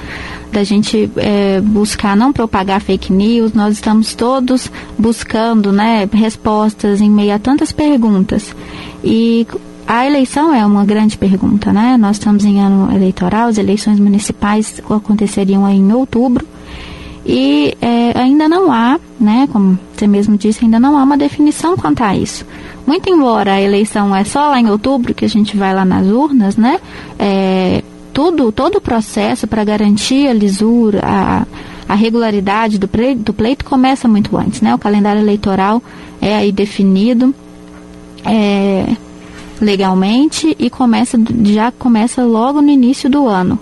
da 0.51 0.65
gente 0.65 1.11
é, 1.17 1.61
buscar 1.61 2.17
não 2.17 2.33
propagar 2.33 2.81
fake 2.81 3.13
news. 3.13 3.53
Nós 3.53 3.75
estamos 3.75 4.15
todos 4.15 4.71
buscando, 4.99 5.73
né? 5.73 6.09
Respostas 6.13 7.01
em 7.01 7.11
meio 7.11 7.35
a 7.35 7.39
tantas 7.39 7.73
perguntas. 7.73 8.55
E 9.03 9.47
a 9.87 10.07
eleição 10.07 10.55
é 10.55 10.65
uma 10.65 10.85
grande 10.85 11.19
pergunta, 11.19 11.73
né? 11.73 11.97
Nós 11.97 12.17
estamos 12.17 12.45
em 12.45 12.61
ano 12.61 12.95
eleitoral, 12.95 13.49
as 13.49 13.59
eleições 13.59 14.01
municipais 14.01 14.81
aconteceriam 14.89 15.69
em 15.69 15.93
outubro 15.93 16.47
e 17.27 17.77
é, 17.81 18.19
ainda 18.19 18.49
não 18.49 18.73
há, 18.73 18.99
né? 19.21 19.49
Como 19.53 19.79
você 19.95 20.07
mesmo 20.07 20.37
disse, 20.37 20.65
ainda 20.65 20.81
não 20.81 20.99
há 20.99 21.03
uma 21.03 21.17
definição 21.17 21.77
quanto 21.77 22.03
a 22.03 22.17
isso. 22.17 22.47
Muito 22.87 23.09
embora 23.09 23.55
a 23.55 23.61
eleição 23.61 24.15
é 24.15 24.25
só 24.25 24.49
lá 24.49 24.61
em 24.61 24.69
outubro 24.69 25.15
que 25.15 25.25
a 25.25 25.29
gente 25.29 25.57
vai 25.57 25.75
lá 25.75 25.85
nas 25.85 26.07
urnas, 26.07 26.57
né? 26.57 26.79
É, 27.19 27.83
tudo, 28.13 28.53
todo 28.53 28.77
o 28.77 28.81
processo 28.81 29.47
para 29.47 29.65
garantir 29.65 30.29
a 30.29 30.33
lisura, 30.33 31.01
a, 31.03 31.47
a 31.89 31.95
regularidade 31.95 32.79
do 32.79 32.87
pleito, 32.87 33.23
do 33.23 33.33
pleito 33.35 33.65
começa 33.65 34.07
muito 34.07 34.37
antes, 34.37 34.61
né? 34.61 34.75
O 34.75 34.79
calendário 34.79 35.21
eleitoral 35.21 35.83
é 36.21 36.37
aí 36.37 36.53
definido. 36.53 37.35
É, 38.25 38.97
legalmente 39.61 40.57
e 40.59 40.69
começa 40.69 41.19
já 41.45 41.71
começa 41.73 42.25
logo 42.25 42.61
no 42.61 42.71
início 42.71 43.09
do 43.09 43.27
ano. 43.27 43.59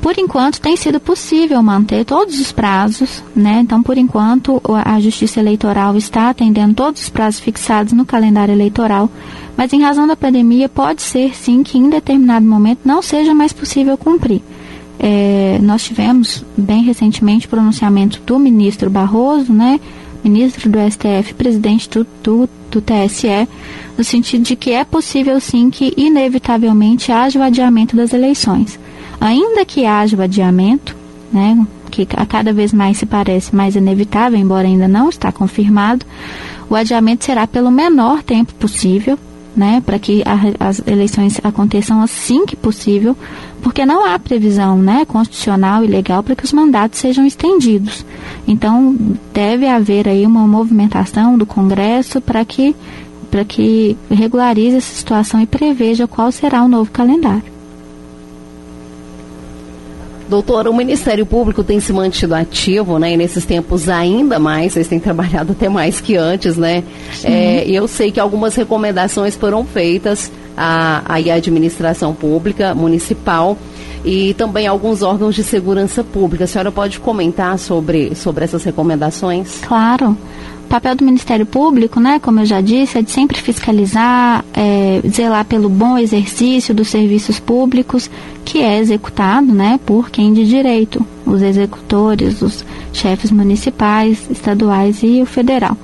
Por 0.00 0.16
enquanto, 0.18 0.60
tem 0.60 0.76
sido 0.76 1.00
possível 1.00 1.60
manter 1.62 2.04
todos 2.04 2.38
os 2.38 2.52
prazos, 2.52 3.24
né? 3.34 3.60
Então, 3.62 3.82
por 3.82 3.98
enquanto, 3.98 4.62
a 4.84 5.00
Justiça 5.00 5.40
Eleitoral 5.40 5.96
está 5.96 6.30
atendendo 6.30 6.74
todos 6.74 7.02
os 7.02 7.08
prazos 7.08 7.40
fixados 7.40 7.92
no 7.92 8.04
calendário 8.04 8.52
eleitoral, 8.52 9.10
mas 9.56 9.72
em 9.72 9.82
razão 9.82 10.06
da 10.06 10.14
pandemia, 10.14 10.68
pode 10.68 11.02
ser 11.02 11.34
sim 11.34 11.62
que 11.64 11.76
em 11.76 11.90
determinado 11.90 12.46
momento 12.46 12.80
não 12.84 13.02
seja 13.02 13.34
mais 13.34 13.52
possível 13.52 13.96
cumprir. 13.98 14.42
É, 14.98 15.58
nós 15.60 15.84
tivemos 15.84 16.44
bem 16.56 16.82
recentemente 16.84 17.48
pronunciamento 17.48 18.20
do 18.24 18.38
ministro 18.38 18.88
Barroso, 18.88 19.52
né? 19.52 19.80
Ministro 20.22 20.68
do 20.68 20.78
STF, 20.78 21.34
presidente 21.34 21.88
do, 21.88 22.06
do, 22.22 22.48
do 22.80 22.82
TSE, 22.82 23.48
no 23.96 24.04
sentido 24.04 24.44
de 24.44 24.56
que 24.56 24.72
é 24.72 24.84
possível 24.84 25.40
sim 25.40 25.70
que 25.70 25.92
inevitavelmente 25.96 27.10
haja 27.10 27.38
o 27.38 27.42
adiamento 27.42 27.96
das 27.96 28.12
eleições. 28.12 28.78
Ainda 29.20 29.64
que 29.64 29.86
haja 29.86 30.16
o 30.16 30.22
adiamento, 30.22 30.94
né, 31.32 31.66
que 31.90 32.06
a 32.16 32.26
cada 32.26 32.52
vez 32.52 32.72
mais 32.72 32.98
se 32.98 33.06
parece 33.06 33.54
mais 33.54 33.76
inevitável, 33.76 34.38
embora 34.38 34.66
ainda 34.66 34.86
não 34.86 35.08
está 35.08 35.32
confirmado, 35.32 36.04
o 36.68 36.74
adiamento 36.74 37.24
será 37.24 37.46
pelo 37.46 37.70
menor 37.70 38.22
tempo 38.22 38.52
possível, 38.54 39.18
né, 39.56 39.82
para 39.84 39.98
que 39.98 40.22
a, 40.24 40.66
as 40.68 40.82
eleições 40.86 41.40
aconteçam 41.42 42.02
assim 42.02 42.44
que 42.44 42.54
possível, 42.54 43.16
porque 43.62 43.86
não 43.86 44.04
há 44.04 44.18
previsão, 44.18 44.78
né, 44.78 45.04
constitucional 45.04 45.84
e 45.84 45.86
legal 45.88 46.22
para 46.22 46.36
que 46.36 46.44
os 46.44 46.52
mandatos 46.52 46.98
sejam 46.98 47.24
estendidos. 47.24 48.04
Então, 48.46 48.94
deve 49.32 49.66
haver 49.66 50.06
aí 50.08 50.26
uma 50.26 50.46
movimentação 50.46 51.38
do 51.38 51.46
Congresso 51.46 52.20
para 52.20 52.44
que 52.44 52.76
para 53.28 53.44
que 53.44 53.96
regularize 54.08 54.76
essa 54.76 54.94
situação 54.94 55.40
e 55.40 55.46
preveja 55.46 56.06
qual 56.06 56.30
será 56.30 56.62
o 56.62 56.68
novo 56.68 56.90
calendário. 56.92 57.55
Doutora, 60.28 60.70
o 60.70 60.74
Ministério 60.74 61.24
Público 61.24 61.62
tem 61.62 61.78
se 61.78 61.92
mantido 61.92 62.34
ativo, 62.34 62.98
né? 62.98 63.12
E 63.12 63.16
nesses 63.16 63.44
tempos 63.44 63.88
ainda 63.88 64.38
mais, 64.38 64.72
vocês 64.72 64.88
têm 64.88 64.98
trabalhado 64.98 65.52
até 65.52 65.68
mais 65.68 66.00
que 66.00 66.16
antes, 66.16 66.56
né? 66.56 66.82
É, 67.22 67.64
e 67.66 67.74
eu 67.74 67.86
sei 67.86 68.10
que 68.10 68.18
algumas 68.18 68.54
recomendações 68.54 69.36
foram 69.36 69.64
feitas 69.64 70.30
à, 70.56 71.02
à 71.06 71.16
administração 71.16 72.12
pública 72.14 72.74
municipal 72.74 73.56
e 74.04 74.34
também 74.34 74.66
alguns 74.66 75.02
órgãos 75.02 75.34
de 75.34 75.42
segurança 75.42 76.02
pública. 76.02 76.44
A 76.44 76.46
senhora 76.46 76.72
pode 76.72 77.00
comentar 77.00 77.58
sobre, 77.58 78.14
sobre 78.14 78.44
essas 78.44 78.62
recomendações? 78.64 79.60
Claro. 79.66 80.16
O 80.66 80.68
papel 80.68 80.96
do 80.96 81.04
Ministério 81.04 81.46
Público, 81.46 82.00
né, 82.00 82.18
como 82.18 82.40
eu 82.40 82.44
já 82.44 82.60
disse, 82.60 82.98
é 82.98 83.02
de 83.02 83.12
sempre 83.12 83.40
fiscalizar, 83.40 84.44
é, 84.52 85.00
zelar 85.08 85.44
pelo 85.44 85.68
bom 85.68 85.96
exercício 85.96 86.74
dos 86.74 86.88
serviços 86.88 87.38
públicos, 87.38 88.10
que 88.44 88.60
é 88.60 88.80
executado 88.80 89.46
né, 89.54 89.78
por 89.86 90.10
quem 90.10 90.32
de 90.34 90.44
direito, 90.44 91.06
os 91.24 91.40
executores, 91.40 92.42
os 92.42 92.64
chefes 92.92 93.30
municipais, 93.30 94.28
estaduais 94.28 95.04
e 95.04 95.22
o 95.22 95.26
federal. 95.26 95.76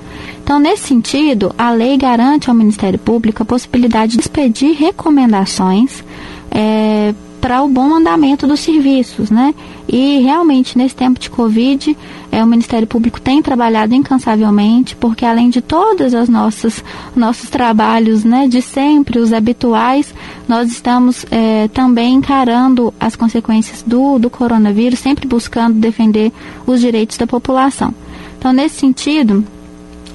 Então, 0.43 0.59
nesse 0.59 0.89
sentido, 0.89 1.55
a 1.57 1.71
lei 1.71 1.95
garante 1.95 2.49
ao 2.49 2.55
Ministério 2.55 2.99
Público 2.99 3.41
a 3.41 3.45
possibilidade 3.45 4.17
de 4.17 4.19
expedir 4.19 4.75
recomendações 4.75 6.03
é, 6.51 7.15
para 7.43 7.61
o 7.61 7.67
bom 7.67 7.93
andamento 7.93 8.47
dos 8.47 8.61
serviços, 8.61 9.29
né? 9.29 9.53
E 9.85 10.19
realmente 10.19 10.77
nesse 10.77 10.95
tempo 10.95 11.19
de 11.19 11.29
Covid, 11.29 11.97
é, 12.31 12.41
o 12.41 12.47
Ministério 12.47 12.87
Público 12.87 13.19
tem 13.19 13.41
trabalhado 13.41 13.93
incansavelmente, 13.93 14.95
porque 14.95 15.25
além 15.25 15.49
de 15.49 15.59
todos 15.59 16.13
os 16.13 16.29
nossos 16.29 16.81
nossos 17.13 17.49
trabalhos, 17.49 18.23
né, 18.23 18.47
de 18.47 18.61
sempre, 18.61 19.19
os 19.19 19.33
habituais, 19.33 20.13
nós 20.47 20.71
estamos 20.71 21.25
é, 21.29 21.67
também 21.67 22.13
encarando 22.13 22.93
as 22.97 23.13
consequências 23.17 23.83
do, 23.85 24.17
do 24.17 24.29
coronavírus, 24.29 24.99
sempre 24.99 25.27
buscando 25.27 25.73
defender 25.73 26.31
os 26.65 26.79
direitos 26.79 27.17
da 27.17 27.27
população. 27.27 27.93
Então, 28.39 28.53
nesse 28.53 28.79
sentido, 28.79 29.43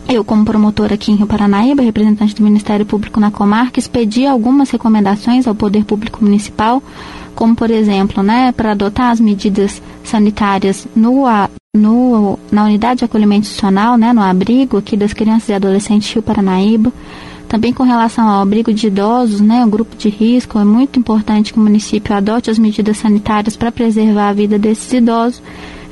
eu, 0.08 0.24
como 0.24 0.44
promotora 0.44 0.94
aqui 0.94 1.12
em 1.12 1.16
Rio 1.16 1.26
Paranaíba, 1.26 1.82
representante 1.82 2.34
do 2.34 2.42
Ministério 2.42 2.86
Público 2.86 3.20
na 3.20 3.30
comarca, 3.30 3.78
expedi 3.78 4.26
algumas 4.26 4.70
recomendações 4.70 5.46
ao 5.46 5.54
Poder 5.54 5.84
Público 5.84 6.24
Municipal, 6.24 6.82
como, 7.34 7.54
por 7.54 7.70
exemplo, 7.70 8.22
né, 8.22 8.50
para 8.50 8.72
adotar 8.72 9.10
as 9.10 9.20
medidas 9.20 9.82
sanitárias 10.02 10.88
no, 10.96 11.24
no, 11.76 12.38
na 12.50 12.64
unidade 12.64 13.00
de 13.00 13.04
acolhimento 13.04 13.42
institucional, 13.42 13.98
né, 13.98 14.14
no 14.14 14.22
abrigo 14.22 14.78
aqui 14.78 14.96
das 14.96 15.12
crianças 15.12 15.50
e 15.50 15.52
adolescentes 15.52 16.10
Rio 16.10 16.22
Paranaíba. 16.22 16.90
Também 17.46 17.72
com 17.72 17.82
relação 17.82 18.26
ao 18.26 18.42
abrigo 18.42 18.72
de 18.72 18.86
idosos, 18.86 19.40
né, 19.40 19.64
o 19.64 19.68
grupo 19.68 19.94
de 19.94 20.08
risco, 20.08 20.58
é 20.58 20.64
muito 20.64 20.98
importante 20.98 21.52
que 21.52 21.58
o 21.58 21.62
município 21.62 22.14
adote 22.14 22.50
as 22.50 22.58
medidas 22.58 22.96
sanitárias 22.96 23.56
para 23.56 23.70
preservar 23.70 24.30
a 24.30 24.32
vida 24.32 24.58
desses 24.58 24.90
idosos. 24.90 25.42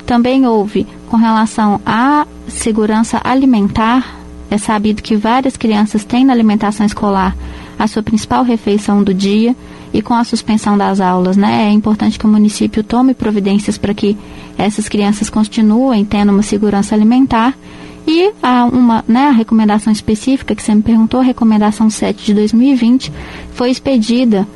Também 0.07 0.47
houve 0.47 0.87
com 1.07 1.17
relação 1.17 1.81
à 1.85 2.25
segurança 2.47 3.19
alimentar. 3.23 4.17
É 4.49 4.57
sabido 4.57 5.01
que 5.01 5.15
várias 5.15 5.57
crianças 5.57 6.03
têm 6.03 6.23
na 6.23 6.33
alimentação 6.33 6.85
escolar 6.85 7.35
a 7.77 7.87
sua 7.87 8.01
principal 8.01 8.43
refeição 8.43 9.03
do 9.03 9.13
dia 9.13 9.55
e 9.93 10.01
com 10.01 10.13
a 10.13 10.23
suspensão 10.23 10.77
das 10.77 10.99
aulas, 10.99 11.37
né, 11.37 11.69
é 11.69 11.71
importante 11.71 12.19
que 12.19 12.25
o 12.25 12.29
município 12.29 12.83
tome 12.83 13.13
providências 13.13 13.77
para 13.77 13.93
que 13.93 14.17
essas 14.57 14.89
crianças 14.89 15.29
continuem 15.29 16.03
tendo 16.03 16.31
uma 16.31 16.43
segurança 16.43 16.93
alimentar. 16.93 17.57
E 18.05 18.31
há 18.41 18.65
uma 18.65 19.03
né, 19.07 19.27
a 19.27 19.31
recomendação 19.31 19.91
específica 19.91 20.55
que 20.55 20.63
você 20.63 20.73
me 20.73 20.81
perguntou, 20.81 21.19
a 21.19 21.23
recomendação 21.23 21.89
7 21.89 22.25
de 22.25 22.33
2020, 22.33 23.11
foi 23.51 23.69
expedida 23.69 24.47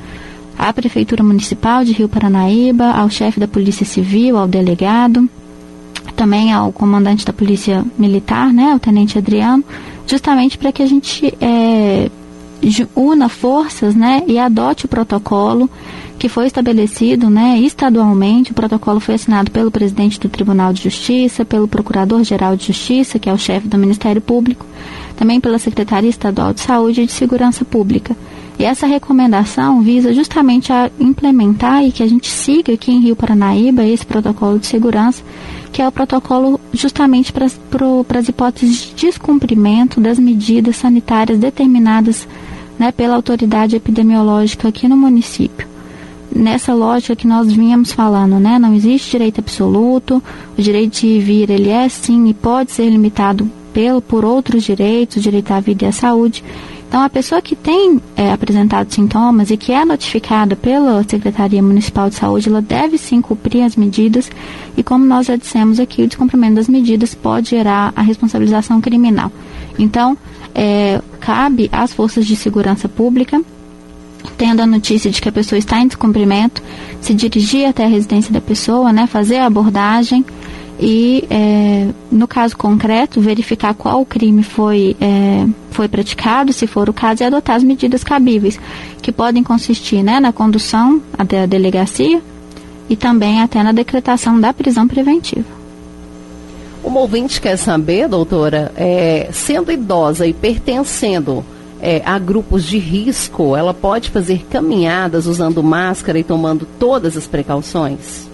à 0.57 0.71
Prefeitura 0.71 1.21
Municipal 1.21 1.83
de 1.83 1.91
Rio 1.91 2.07
Paranaíba, 2.07 2.91
ao 2.91 3.09
chefe 3.09 3.39
da 3.39 3.47
Polícia 3.47 3.85
Civil, 3.85 4.37
ao 4.37 4.47
delegado, 4.47 5.29
também 6.15 6.51
ao 6.53 6.71
comandante 6.71 7.25
da 7.25 7.33
Polícia 7.33 7.85
Militar, 7.97 8.51
né, 8.53 8.73
o 8.75 8.79
Tenente 8.79 9.17
Adriano, 9.17 9.63
justamente 10.07 10.57
para 10.57 10.71
que 10.71 10.83
a 10.83 10.87
gente 10.87 11.33
é, 11.39 12.09
una 12.95 13.29
forças 13.29 13.95
né, 13.95 14.23
e 14.27 14.37
adote 14.37 14.85
o 14.85 14.87
protocolo 14.87 15.69
que 16.21 16.29
foi 16.29 16.45
estabelecido 16.45 17.31
né, 17.31 17.57
estadualmente. 17.57 18.51
O 18.51 18.53
protocolo 18.53 18.99
foi 18.99 19.15
assinado 19.15 19.49
pelo 19.49 19.71
presidente 19.71 20.19
do 20.19 20.29
Tribunal 20.29 20.71
de 20.71 20.83
Justiça, 20.83 21.43
pelo 21.43 21.67
Procurador-Geral 21.67 22.55
de 22.55 22.67
Justiça, 22.67 23.17
que 23.17 23.27
é 23.27 23.33
o 23.33 23.39
chefe 23.39 23.67
do 23.67 23.75
Ministério 23.75 24.21
Público, 24.21 24.63
também 25.17 25.41
pela 25.41 25.57
Secretaria 25.57 26.11
Estadual 26.11 26.53
de 26.53 26.61
Saúde 26.61 27.01
e 27.01 27.05
de 27.07 27.11
Segurança 27.11 27.65
Pública. 27.65 28.15
E 28.59 28.63
essa 28.63 28.85
recomendação 28.85 29.81
visa 29.81 30.13
justamente 30.13 30.71
a 30.71 30.91
implementar 30.99 31.83
e 31.83 31.91
que 31.91 32.03
a 32.03 32.07
gente 32.07 32.29
siga 32.29 32.71
aqui 32.71 32.91
em 32.91 33.01
Rio 33.01 33.15
Paranaíba 33.15 33.83
esse 33.83 34.05
protocolo 34.05 34.59
de 34.59 34.67
segurança, 34.67 35.23
que 35.71 35.81
é 35.81 35.87
o 35.87 35.91
protocolo 35.91 36.59
justamente 36.73 37.31
para 37.31 37.45
as 37.45 38.27
hipóteses 38.27 38.77
de 38.77 38.93
descumprimento 38.95 40.01
das 40.01 40.19
medidas 40.19 40.75
sanitárias 40.75 41.39
determinadas 41.39 42.27
né, 42.77 42.91
pela 42.91 43.15
autoridade 43.15 43.75
epidemiológica 43.75 44.67
aqui 44.67 44.87
no 44.87 44.97
município. 44.97 45.67
Nessa 46.33 46.73
lógica 46.73 47.15
que 47.15 47.27
nós 47.27 47.51
vínhamos 47.51 47.91
falando, 47.91 48.39
né, 48.39 48.57
não 48.57 48.73
existe 48.73 49.11
direito 49.11 49.39
absoluto, 49.39 50.23
o 50.57 50.61
direito 50.61 51.01
de 51.01 51.19
vir 51.19 51.49
ele 51.49 51.69
é 51.69 51.87
sim 51.89 52.27
e 52.27 52.33
pode 52.33 52.71
ser 52.71 52.89
limitado 52.89 53.49
pelo, 53.73 54.01
por 54.01 54.25
outros 54.25 54.63
direitos, 54.63 55.17
o 55.17 55.19
direito 55.19 55.51
à 55.51 55.59
vida 55.59 55.85
e 55.85 55.87
à 55.87 55.91
saúde, 55.91 56.43
então, 56.91 57.03
a 57.03 57.09
pessoa 57.09 57.41
que 57.41 57.55
tem 57.55 58.01
é, 58.17 58.33
apresentado 58.33 58.93
sintomas 58.93 59.49
e 59.49 59.55
que 59.55 59.71
é 59.71 59.85
notificada 59.85 60.57
pela 60.57 61.01
Secretaria 61.07 61.63
Municipal 61.63 62.09
de 62.09 62.15
Saúde, 62.15 62.49
ela 62.49 62.61
deve 62.61 62.97
sim 62.97 63.21
cumprir 63.21 63.63
as 63.63 63.77
medidas 63.77 64.29
e, 64.75 64.83
como 64.83 65.05
nós 65.05 65.27
já 65.27 65.37
dissemos 65.37 65.79
aqui, 65.79 66.03
o 66.03 66.07
descumprimento 66.07 66.55
das 66.55 66.67
medidas 66.67 67.15
pode 67.15 67.51
gerar 67.51 67.93
a 67.95 68.01
responsabilização 68.01 68.81
criminal. 68.81 69.31
Então, 69.79 70.17
é, 70.53 71.01
cabe 71.21 71.69
às 71.71 71.93
forças 71.93 72.27
de 72.27 72.35
segurança 72.35 72.89
pública 72.89 73.41
tendo 74.37 74.61
a 74.61 74.67
notícia 74.67 75.09
de 75.09 75.21
que 75.21 75.29
a 75.29 75.31
pessoa 75.31 75.57
está 75.57 75.79
em 75.79 75.87
descumprimento, 75.87 76.61
se 76.99 77.13
dirigir 77.13 77.65
até 77.67 77.85
a 77.85 77.87
residência 77.87 78.33
da 78.33 78.41
pessoa, 78.41 78.91
né, 78.91 79.07
fazer 79.07 79.37
a 79.37 79.45
abordagem, 79.45 80.25
e, 80.81 81.27
é, 81.29 81.89
no 82.11 82.27
caso 82.27 82.57
concreto, 82.57 83.21
verificar 83.21 83.75
qual 83.75 84.03
crime 84.03 84.41
foi, 84.41 84.97
é, 84.99 85.45
foi 85.69 85.87
praticado, 85.87 86.51
se 86.51 86.65
for 86.65 86.89
o 86.89 86.93
caso, 86.93 87.21
e 87.21 87.25
adotar 87.25 87.55
as 87.55 87.63
medidas 87.63 88.03
cabíveis, 88.03 88.59
que 88.99 89.11
podem 89.11 89.43
consistir 89.43 90.01
né, 90.01 90.19
na 90.19 90.33
condução 90.33 90.99
até 91.15 91.43
a 91.43 91.45
delegacia 91.45 92.19
e 92.89 92.95
também 92.95 93.41
até 93.41 93.61
na 93.61 93.71
decretação 93.71 94.39
da 94.39 94.51
prisão 94.51 94.87
preventiva. 94.87 95.45
O 96.83 96.91
ouvinte 96.95 97.39
quer 97.39 97.57
saber, 97.57 98.07
doutora, 98.07 98.71
é, 98.75 99.29
sendo 99.31 99.71
idosa 99.71 100.25
e 100.25 100.33
pertencendo 100.33 101.45
é, 101.79 102.01
a 102.03 102.17
grupos 102.17 102.63
de 102.63 102.79
risco, 102.79 103.55
ela 103.55 103.71
pode 103.71 104.09
fazer 104.09 104.47
caminhadas 104.49 105.27
usando 105.27 105.61
máscara 105.61 106.17
e 106.17 106.23
tomando 106.23 106.67
todas 106.79 107.15
as 107.15 107.27
precauções? 107.27 108.30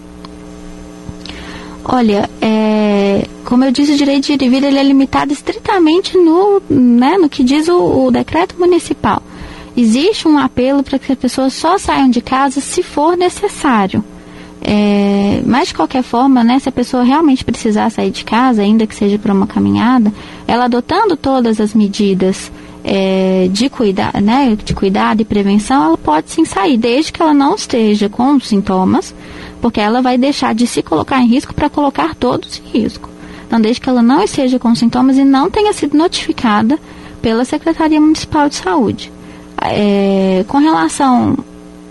Olha, 1.89 2.29
é, 2.41 3.25
como 3.45 3.63
eu 3.63 3.71
disse, 3.71 3.93
o 3.93 3.97
direito 3.97 4.25
de 4.25 4.33
ir 4.33 4.41
e 4.41 4.49
vir 4.49 4.63
ele 4.63 4.77
é 4.77 4.83
limitado 4.83 5.31
estritamente 5.31 6.17
no, 6.17 6.61
né, 6.69 7.17
no 7.17 7.29
que 7.29 7.43
diz 7.43 7.69
o, 7.69 8.05
o 8.05 8.11
decreto 8.11 8.55
municipal. 8.59 9.23
Existe 9.75 10.27
um 10.27 10.37
apelo 10.37 10.83
para 10.83 10.99
que 10.99 11.11
as 11.11 11.17
pessoas 11.17 11.53
só 11.53 11.77
saiam 11.77 12.09
de 12.09 12.19
casa 12.19 12.59
se 12.59 12.83
for 12.83 13.15
necessário. 13.15 14.03
É, 14.61 15.41
mas 15.45 15.69
de 15.69 15.75
qualquer 15.75 16.03
forma, 16.03 16.43
né, 16.43 16.59
se 16.59 16.67
a 16.67 16.73
pessoa 16.73 17.03
realmente 17.03 17.45
precisar 17.45 17.89
sair 17.89 18.11
de 18.11 18.25
casa, 18.25 18.63
ainda 18.63 18.85
que 18.85 18.95
seja 18.95 19.17
para 19.17 19.33
uma 19.33 19.47
caminhada, 19.47 20.11
ela 20.45 20.65
adotando 20.65 21.15
todas 21.15 21.61
as 21.61 21.73
medidas 21.73 22.51
é, 22.83 23.47
de, 23.49 23.69
cuida, 23.69 24.11
né, 24.21 24.57
de 24.61 24.73
cuidado 24.73 25.21
e 25.21 25.25
prevenção, 25.25 25.83
ela 25.85 25.97
pode 25.97 26.31
sim 26.31 26.43
sair, 26.43 26.75
desde 26.75 27.13
que 27.13 27.21
ela 27.21 27.33
não 27.33 27.55
esteja 27.55 28.09
com 28.09 28.37
sintomas, 28.41 29.15
porque 29.61 29.79
ela 29.79 30.01
vai 30.01 30.17
deixar 30.17 30.53
de 30.53 30.67
se 30.67 30.81
colocar 30.81 31.19
em 31.21 31.27
risco 31.27 31.53
para 31.53 31.69
colocar 31.69 32.15
todos 32.15 32.61
em 32.65 32.79
risco. 32.79 33.09
Então, 33.45 33.61
desde 33.61 33.81
que 33.81 33.89
ela 33.89 34.01
não 34.01 34.21
esteja 34.23 34.59
com 34.59 34.75
sintomas 34.75 35.17
e 35.17 35.23
não 35.23 35.49
tenha 35.49 35.71
sido 35.73 35.97
notificada 35.97 36.77
pela 37.21 37.45
Secretaria 37.45 37.99
Municipal 37.99 38.49
de 38.49 38.55
Saúde. 38.55 39.11
É, 39.61 40.45
com 40.47 40.57
relação. 40.57 41.37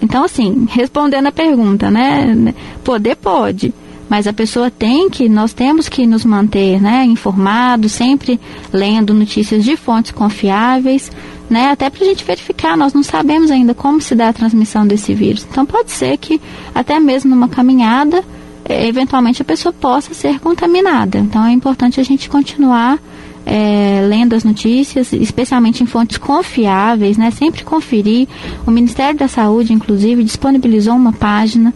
Então, 0.01 0.25
assim, 0.25 0.67
respondendo 0.71 1.27
a 1.27 1.33
pergunta, 1.33 1.91
né? 1.91 2.55
Poder 2.85 3.17
pode 3.17 3.73
mas 4.09 4.27
a 4.27 4.33
pessoa 4.33 4.71
tem 4.71 5.11
que, 5.11 5.29
nós 5.29 5.53
temos 5.53 5.89
que 5.89 6.07
nos 6.07 6.25
manter 6.25 6.81
né, 6.81 7.05
informados, 7.05 7.93
sempre 7.93 8.41
lendo 8.73 9.13
notícias 9.13 9.65
de 9.65 9.77
fontes 9.77 10.13
confiáveis, 10.13 11.11
né, 11.49 11.71
até 11.71 11.89
para 11.89 12.05
a 12.05 12.09
gente 12.09 12.25
verificar, 12.25 12.77
nós 12.77 12.93
não 12.93 13.03
sabemos 13.03 13.51
ainda 13.51 13.75
como 13.75 14.01
se 14.01 14.15
dá 14.15 14.29
a 14.29 14.33
transmissão 14.33 14.87
desse 14.87 15.15
vírus. 15.15 15.47
Então 15.49 15.65
pode 15.65 15.91
ser 15.91 16.17
que 16.17 16.41
até 16.75 16.99
mesmo 16.99 17.31
numa 17.31 17.49
caminhada, 17.49 18.25
eh, 18.65 18.89
eventualmente 18.89 19.43
a 19.43 19.45
pessoa 19.45 19.73
possa 19.73 20.13
ser 20.13 20.41
contaminada. 20.41 21.19
Então 21.19 21.45
é 21.45 21.53
importante 21.53 22.01
a 22.01 22.05
gente 22.05 22.29
continuar 22.29 22.99
é, 23.47 24.05
lendo 24.09 24.35
as 24.35 24.43
notícias, 24.43 25.13
especialmente 25.13 25.81
em 25.81 25.87
fontes 25.87 26.19
confiáveis, 26.19 27.17
né? 27.17 27.31
Sempre 27.31 27.63
conferir. 27.63 28.27
O 28.67 28.73
Ministério 28.73 29.17
da 29.17 29.29
Saúde, 29.29 29.73
inclusive, 29.73 30.25
disponibilizou 30.25 30.95
uma 30.95 31.13
página. 31.13 31.73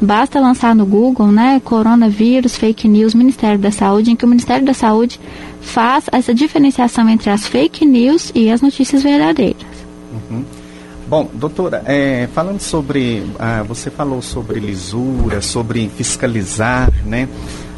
Basta 0.00 0.40
lançar 0.40 0.74
no 0.74 0.84
Google, 0.84 1.28
né? 1.28 1.62
Coronavírus, 1.64 2.56
fake 2.56 2.88
news, 2.88 3.14
Ministério 3.14 3.58
da 3.58 3.70
Saúde, 3.70 4.10
em 4.10 4.16
que 4.16 4.24
o 4.24 4.28
Ministério 4.28 4.66
da 4.66 4.74
Saúde 4.74 5.20
faz 5.60 6.06
essa 6.10 6.34
diferenciação 6.34 7.08
entre 7.08 7.30
as 7.30 7.46
fake 7.46 7.86
news 7.86 8.32
e 8.34 8.50
as 8.50 8.60
notícias 8.60 9.04
verdadeiras. 9.04 9.62
Uhum. 10.12 10.44
Bom, 11.06 11.28
doutora, 11.34 11.82
é, 11.84 12.26
falando 12.34 12.58
sobre, 12.58 13.22
ah, 13.38 13.62
você 13.62 13.90
falou 13.90 14.22
sobre 14.22 14.58
lisura, 14.58 15.42
sobre 15.42 15.88
fiscalizar, 15.94 16.90
né? 17.04 17.28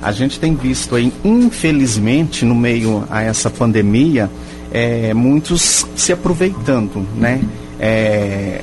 A 0.05 0.13
gente 0.13 0.39
tem 0.39 0.55
visto 0.55 0.95
aí, 0.95 1.11
infelizmente, 1.25 2.45
no 2.45 2.55
meio 2.55 3.05
a 3.09 3.23
essa 3.23 3.49
pandemia, 3.49 4.31
é, 4.71 5.15
muitos 5.15 5.87
se 5.97 6.13
aproveitando, 6.13 7.07
né? 7.17 7.41
É, 7.81 8.61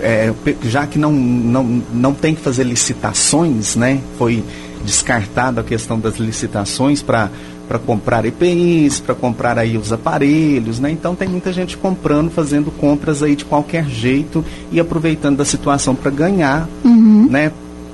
é, 0.00 0.34
já 0.64 0.86
que 0.86 0.98
não, 0.98 1.12
não, 1.12 1.82
não 1.94 2.12
tem 2.12 2.34
que 2.34 2.42
fazer 2.42 2.64
licitações, 2.64 3.74
né? 3.74 4.00
Foi 4.18 4.44
descartada 4.84 5.62
a 5.62 5.64
questão 5.64 5.98
das 5.98 6.16
licitações 6.16 7.00
para 7.00 7.30
para 7.66 7.80
comprar 7.80 8.24
EPIs, 8.24 9.00
para 9.00 9.12
comprar 9.14 9.58
aí 9.58 9.76
os 9.76 9.92
aparelhos, 9.92 10.78
né? 10.78 10.90
Então 10.90 11.16
tem 11.16 11.26
muita 11.26 11.52
gente 11.52 11.76
comprando, 11.76 12.30
fazendo 12.30 12.70
compras 12.70 13.22
aí 13.22 13.34
de 13.34 13.44
qualquer 13.44 13.88
jeito 13.88 14.44
e 14.70 14.78
aproveitando 14.78 15.38
da 15.38 15.44
situação 15.44 15.94
para 15.94 16.10
ganhar, 16.10 16.68
uhum. 16.84 17.26
né? 17.28 17.50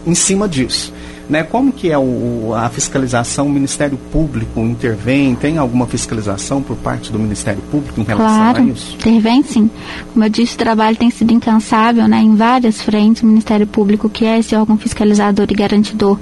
Em 0.07 0.15
cima 0.15 0.47
disso. 0.49 0.93
Né? 1.33 1.43
Como 1.43 1.73
que 1.73 1.91
é 1.91 1.97
o, 1.97 2.53
a 2.55 2.69
fiscalização? 2.69 3.47
O 3.47 3.51
Ministério 3.51 3.97
Público 3.97 4.61
intervém? 4.61 5.35
Tem 5.35 5.57
alguma 5.57 5.87
fiscalização 5.87 6.63
por 6.63 6.77
parte 6.77 7.11
do 7.11 7.19
Ministério 7.19 7.63
Público 7.71 7.99
em 7.99 8.05
relação 8.05 8.37
claro, 8.37 8.63
a 8.63 8.67
isso? 8.67 8.97
intervém 8.97 9.43
sim. 9.43 9.71
Como 10.13 10.23
eu 10.23 10.29
disse, 10.29 10.57
o 10.57 10.59
trabalho 10.59 10.95
tem 10.95 11.09
sido 11.09 11.33
incansável 11.33 12.07
né, 12.07 12.21
em 12.21 12.37
várias 12.37 12.83
frentes. 12.83 13.23
O 13.23 13.27
Ministério 13.27 13.67
Público, 13.67 14.11
que 14.11 14.27
é 14.27 14.41
esse 14.41 14.55
órgão 14.55 14.77
fiscalizador 14.77 15.47
e 15.49 15.55
garantidor 15.55 16.19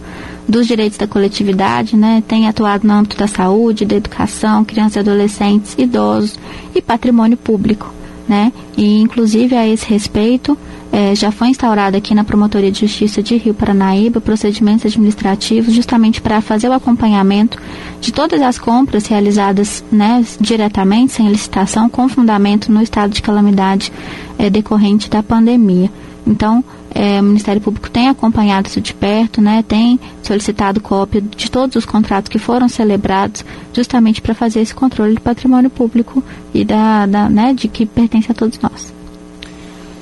dos 0.49 0.69
direitos 0.69 0.97
da 0.97 1.09
coletividade, 1.09 1.97
né, 1.97 2.23
tem 2.29 2.47
atuado 2.47 2.87
no 2.87 2.93
âmbito 2.93 3.17
da 3.17 3.27
saúde, 3.27 3.85
da 3.85 3.97
educação, 3.97 4.65
crianças 4.65 4.95
e 4.95 4.99
adolescentes, 5.01 5.75
idosos 5.77 6.39
e 6.73 6.81
patrimônio 6.81 7.37
público. 7.37 7.93
Né? 8.29 8.53
E, 8.77 9.01
inclusive, 9.01 9.57
a 9.57 9.67
esse 9.67 9.87
respeito, 9.87 10.57
é, 10.93 11.15
já 11.15 11.31
foi 11.31 11.49
instaurado 11.49 11.97
aqui 11.97 12.15
na 12.15 12.25
Promotoria 12.25 12.71
de 12.71 12.81
Justiça 12.81 13.23
de 13.23 13.37
Rio 13.37 13.55
Paranaíba 13.55 14.21
procedimentos 14.21 14.87
administrativos 14.87 15.73
justamente 15.73 16.21
para 16.21 16.41
fazer 16.41 16.69
o 16.69 16.73
acompanhamento 16.73 17.59
de 18.01 18.13
todas 18.13 18.41
as 18.43 18.59
compras 18.59 19.07
realizadas 19.07 19.85
né, 19.91 20.25
diretamente, 20.41 21.13
sem 21.13 21.29
licitação, 21.29 21.89
com 21.89 22.09
fundamento 22.09 22.73
no 22.73 22.83
estado 22.83 23.13
de 23.13 23.23
calamidade 23.23 23.93
é, 24.39 24.51
decorrente 24.51 25.09
da 25.09 25.23
pandemia. 25.23 25.91
Então, 26.27 26.65
é, 26.93 27.21
o 27.21 27.23
Ministério 27.23 27.63
Público 27.63 27.89
tem 27.89 28.09
acompanhado 28.09 28.69
isso 28.69 28.81
de 28.81 28.93
perto, 28.93 29.41
né, 29.41 29.65
tem 29.67 29.99
solicitado 30.23 30.81
cópia 30.81 31.21
de 31.21 31.49
todos 31.51 31.77
os 31.77 31.85
contratos 31.85 32.29
que 32.29 32.39
foram 32.39 32.69
celebrados, 32.69 33.45
justamente 33.73 34.21
para 34.21 34.35
fazer 34.35 34.61
esse 34.61 34.75
controle 34.75 35.15
do 35.15 35.21
patrimônio 35.21 35.71
público 35.71 36.23
e 36.53 36.65
da, 36.65 37.07
da 37.07 37.29
né, 37.29 37.55
de 37.55 37.69
que 37.69 37.87
pertence 37.87 38.31
a 38.31 38.35
todos 38.35 38.59
nós. 38.59 38.93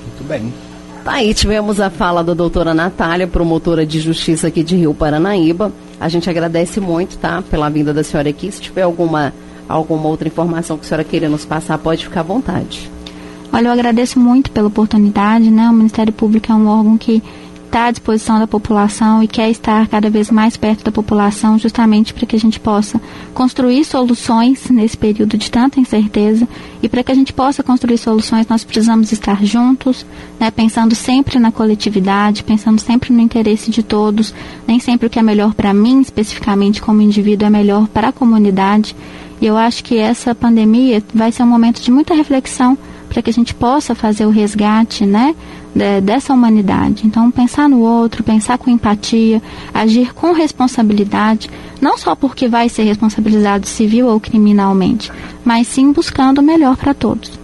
Muito 0.03 0.27
bem. 0.27 0.68
Aí 1.11 1.33
tivemos 1.33 1.81
a 1.81 1.89
fala 1.89 2.23
da 2.23 2.35
doutora 2.35 2.71
Natália, 2.71 3.25
promotora 3.25 3.83
de 3.83 3.99
justiça 3.99 4.45
aqui 4.47 4.63
de 4.63 4.75
Rio 4.75 4.93
Paranaíba. 4.93 5.71
A 5.99 6.07
gente 6.07 6.29
agradece 6.29 6.79
muito, 6.79 7.17
tá, 7.17 7.41
pela 7.41 7.67
vinda 7.67 7.91
da 7.91 8.03
senhora 8.03 8.29
aqui. 8.29 8.51
Se 8.51 8.61
tiver 8.61 8.83
alguma, 8.83 9.33
alguma 9.67 10.07
outra 10.07 10.27
informação 10.27 10.77
que 10.77 10.85
a 10.85 10.87
senhora 10.87 11.03
queira 11.03 11.27
nos 11.27 11.45
passar, 11.45 11.79
pode 11.79 12.03
ficar 12.03 12.19
à 12.19 12.23
vontade. 12.23 12.91
Olha, 13.51 13.69
eu 13.69 13.71
agradeço 13.71 14.19
muito 14.19 14.51
pela 14.51 14.67
oportunidade, 14.67 15.49
né? 15.49 15.67
O 15.67 15.73
Ministério 15.73 16.13
Público 16.13 16.51
é 16.51 16.55
um 16.55 16.67
órgão 16.67 16.95
que 16.95 17.23
está 17.69 17.85
à 17.85 17.91
disposição 17.91 18.39
da 18.39 18.47
população 18.47 19.21
e 19.21 19.27
quer 19.27 19.49
estar 19.49 19.87
cada 19.87 20.09
vez 20.09 20.31
mais 20.31 20.57
perto 20.57 20.83
da 20.83 20.91
população, 20.91 21.57
justamente 21.57 22.13
para 22.13 22.25
que 22.25 22.35
a 22.35 22.39
gente 22.39 22.59
possa 22.59 22.99
construir 23.33 23.85
soluções 23.85 24.69
nesse 24.69 24.97
período 24.97 25.37
de 25.37 25.49
tanta 25.49 25.79
incerteza. 25.79 26.47
E 26.81 26.89
para 26.89 27.03
que 27.03 27.11
a 27.11 27.15
gente 27.15 27.31
possa 27.31 27.61
construir 27.61 27.97
soluções, 27.99 28.47
nós 28.47 28.63
precisamos 28.63 29.11
estar 29.11 29.45
juntos, 29.45 30.05
né, 30.39 30.49
pensando 30.49 30.95
sempre 30.95 31.37
na 31.37 31.51
coletividade, 31.51 32.43
pensando 32.43 32.81
sempre 32.81 33.13
no 33.13 33.21
interesse 33.21 33.69
de 33.69 33.83
todos. 33.83 34.33
Nem 34.67 34.79
sempre 34.79 35.05
o 35.05 35.09
que 35.09 35.19
é 35.19 35.23
melhor 35.23 35.53
para 35.53 35.73
mim, 35.73 36.01
especificamente 36.01 36.81
como 36.81 37.01
indivíduo, 37.01 37.47
é 37.47 37.49
melhor 37.51 37.87
para 37.87 38.07
a 38.07 38.11
comunidade. 38.11 38.95
E 39.39 39.45
eu 39.45 39.55
acho 39.55 39.83
que 39.83 39.97
essa 39.97 40.33
pandemia 40.33 41.03
vai 41.13 41.31
ser 41.31 41.43
um 41.43 41.47
momento 41.47 41.81
de 41.81 41.91
muita 41.91 42.15
reflexão 42.15 42.77
para 43.07 43.21
que 43.21 43.29
a 43.29 43.33
gente 43.33 43.53
possa 43.55 43.95
fazer 43.95 44.25
o 44.25 44.29
resgate, 44.29 45.05
né, 45.05 45.35
dessa 46.03 46.33
humanidade. 46.33 47.05
Então, 47.05 47.31
pensar 47.31 47.69
no 47.69 47.79
outro, 47.79 48.23
pensar 48.23 48.57
com 48.57 48.69
empatia, 48.69 49.41
agir 49.73 50.13
com 50.13 50.33
responsabilidade, 50.33 51.49
não 51.79 51.97
só 51.97 52.15
porque 52.15 52.47
vai 52.47 52.67
ser 52.67 52.83
responsabilizado 52.83 53.67
civil 53.67 54.07
ou 54.07 54.19
criminalmente, 54.19 55.11
mas 55.45 55.67
sim 55.67 55.91
buscando 55.91 56.39
o 56.39 56.43
melhor 56.43 56.75
para 56.75 56.93
todos. 56.93 57.38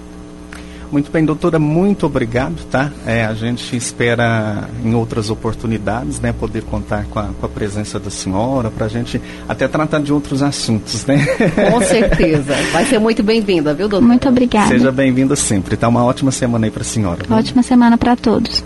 Muito 0.91 1.11
bem, 1.11 1.25
doutora, 1.25 1.59
muito 1.59 2.05
obrigado, 2.05 2.63
tá? 2.69 2.91
É, 3.05 3.25
a 3.25 3.33
gente 3.33 3.75
espera 3.75 4.69
em 4.83 4.93
outras 4.93 5.29
oportunidades, 5.29 6.19
né, 6.19 6.33
poder 6.33 6.63
contar 6.63 7.05
com 7.05 7.19
a, 7.19 7.29
com 7.39 7.45
a 7.45 7.49
presença 7.49 7.99
da 7.99 8.09
senhora, 8.09 8.69
para 8.69 8.85
a 8.85 8.89
gente 8.89 9.21
até 9.47 9.67
tratar 9.67 10.01
de 10.01 10.13
outros 10.13 10.41
assuntos, 10.41 11.05
né? 11.05 11.25
Com 11.71 11.81
certeza. 11.81 12.53
Vai 12.71 12.85
ser 12.85 12.99
muito 12.99 13.23
bem-vinda, 13.23 13.73
viu, 13.73 13.87
doutora? 13.87 14.07
Muito 14.07 14.29
obrigada. 14.29 14.67
Seja 14.67 14.91
bem-vinda 14.91 15.35
sempre, 15.35 15.75
tá? 15.75 15.87
Uma 15.87 16.03
ótima 16.03 16.31
semana 16.31 16.65
aí 16.65 16.71
para 16.71 16.81
a 16.81 16.85
senhora. 16.85 17.25
Ótima 17.29 17.63
semana 17.63 17.97
para 17.97 18.15
todos. 18.15 18.63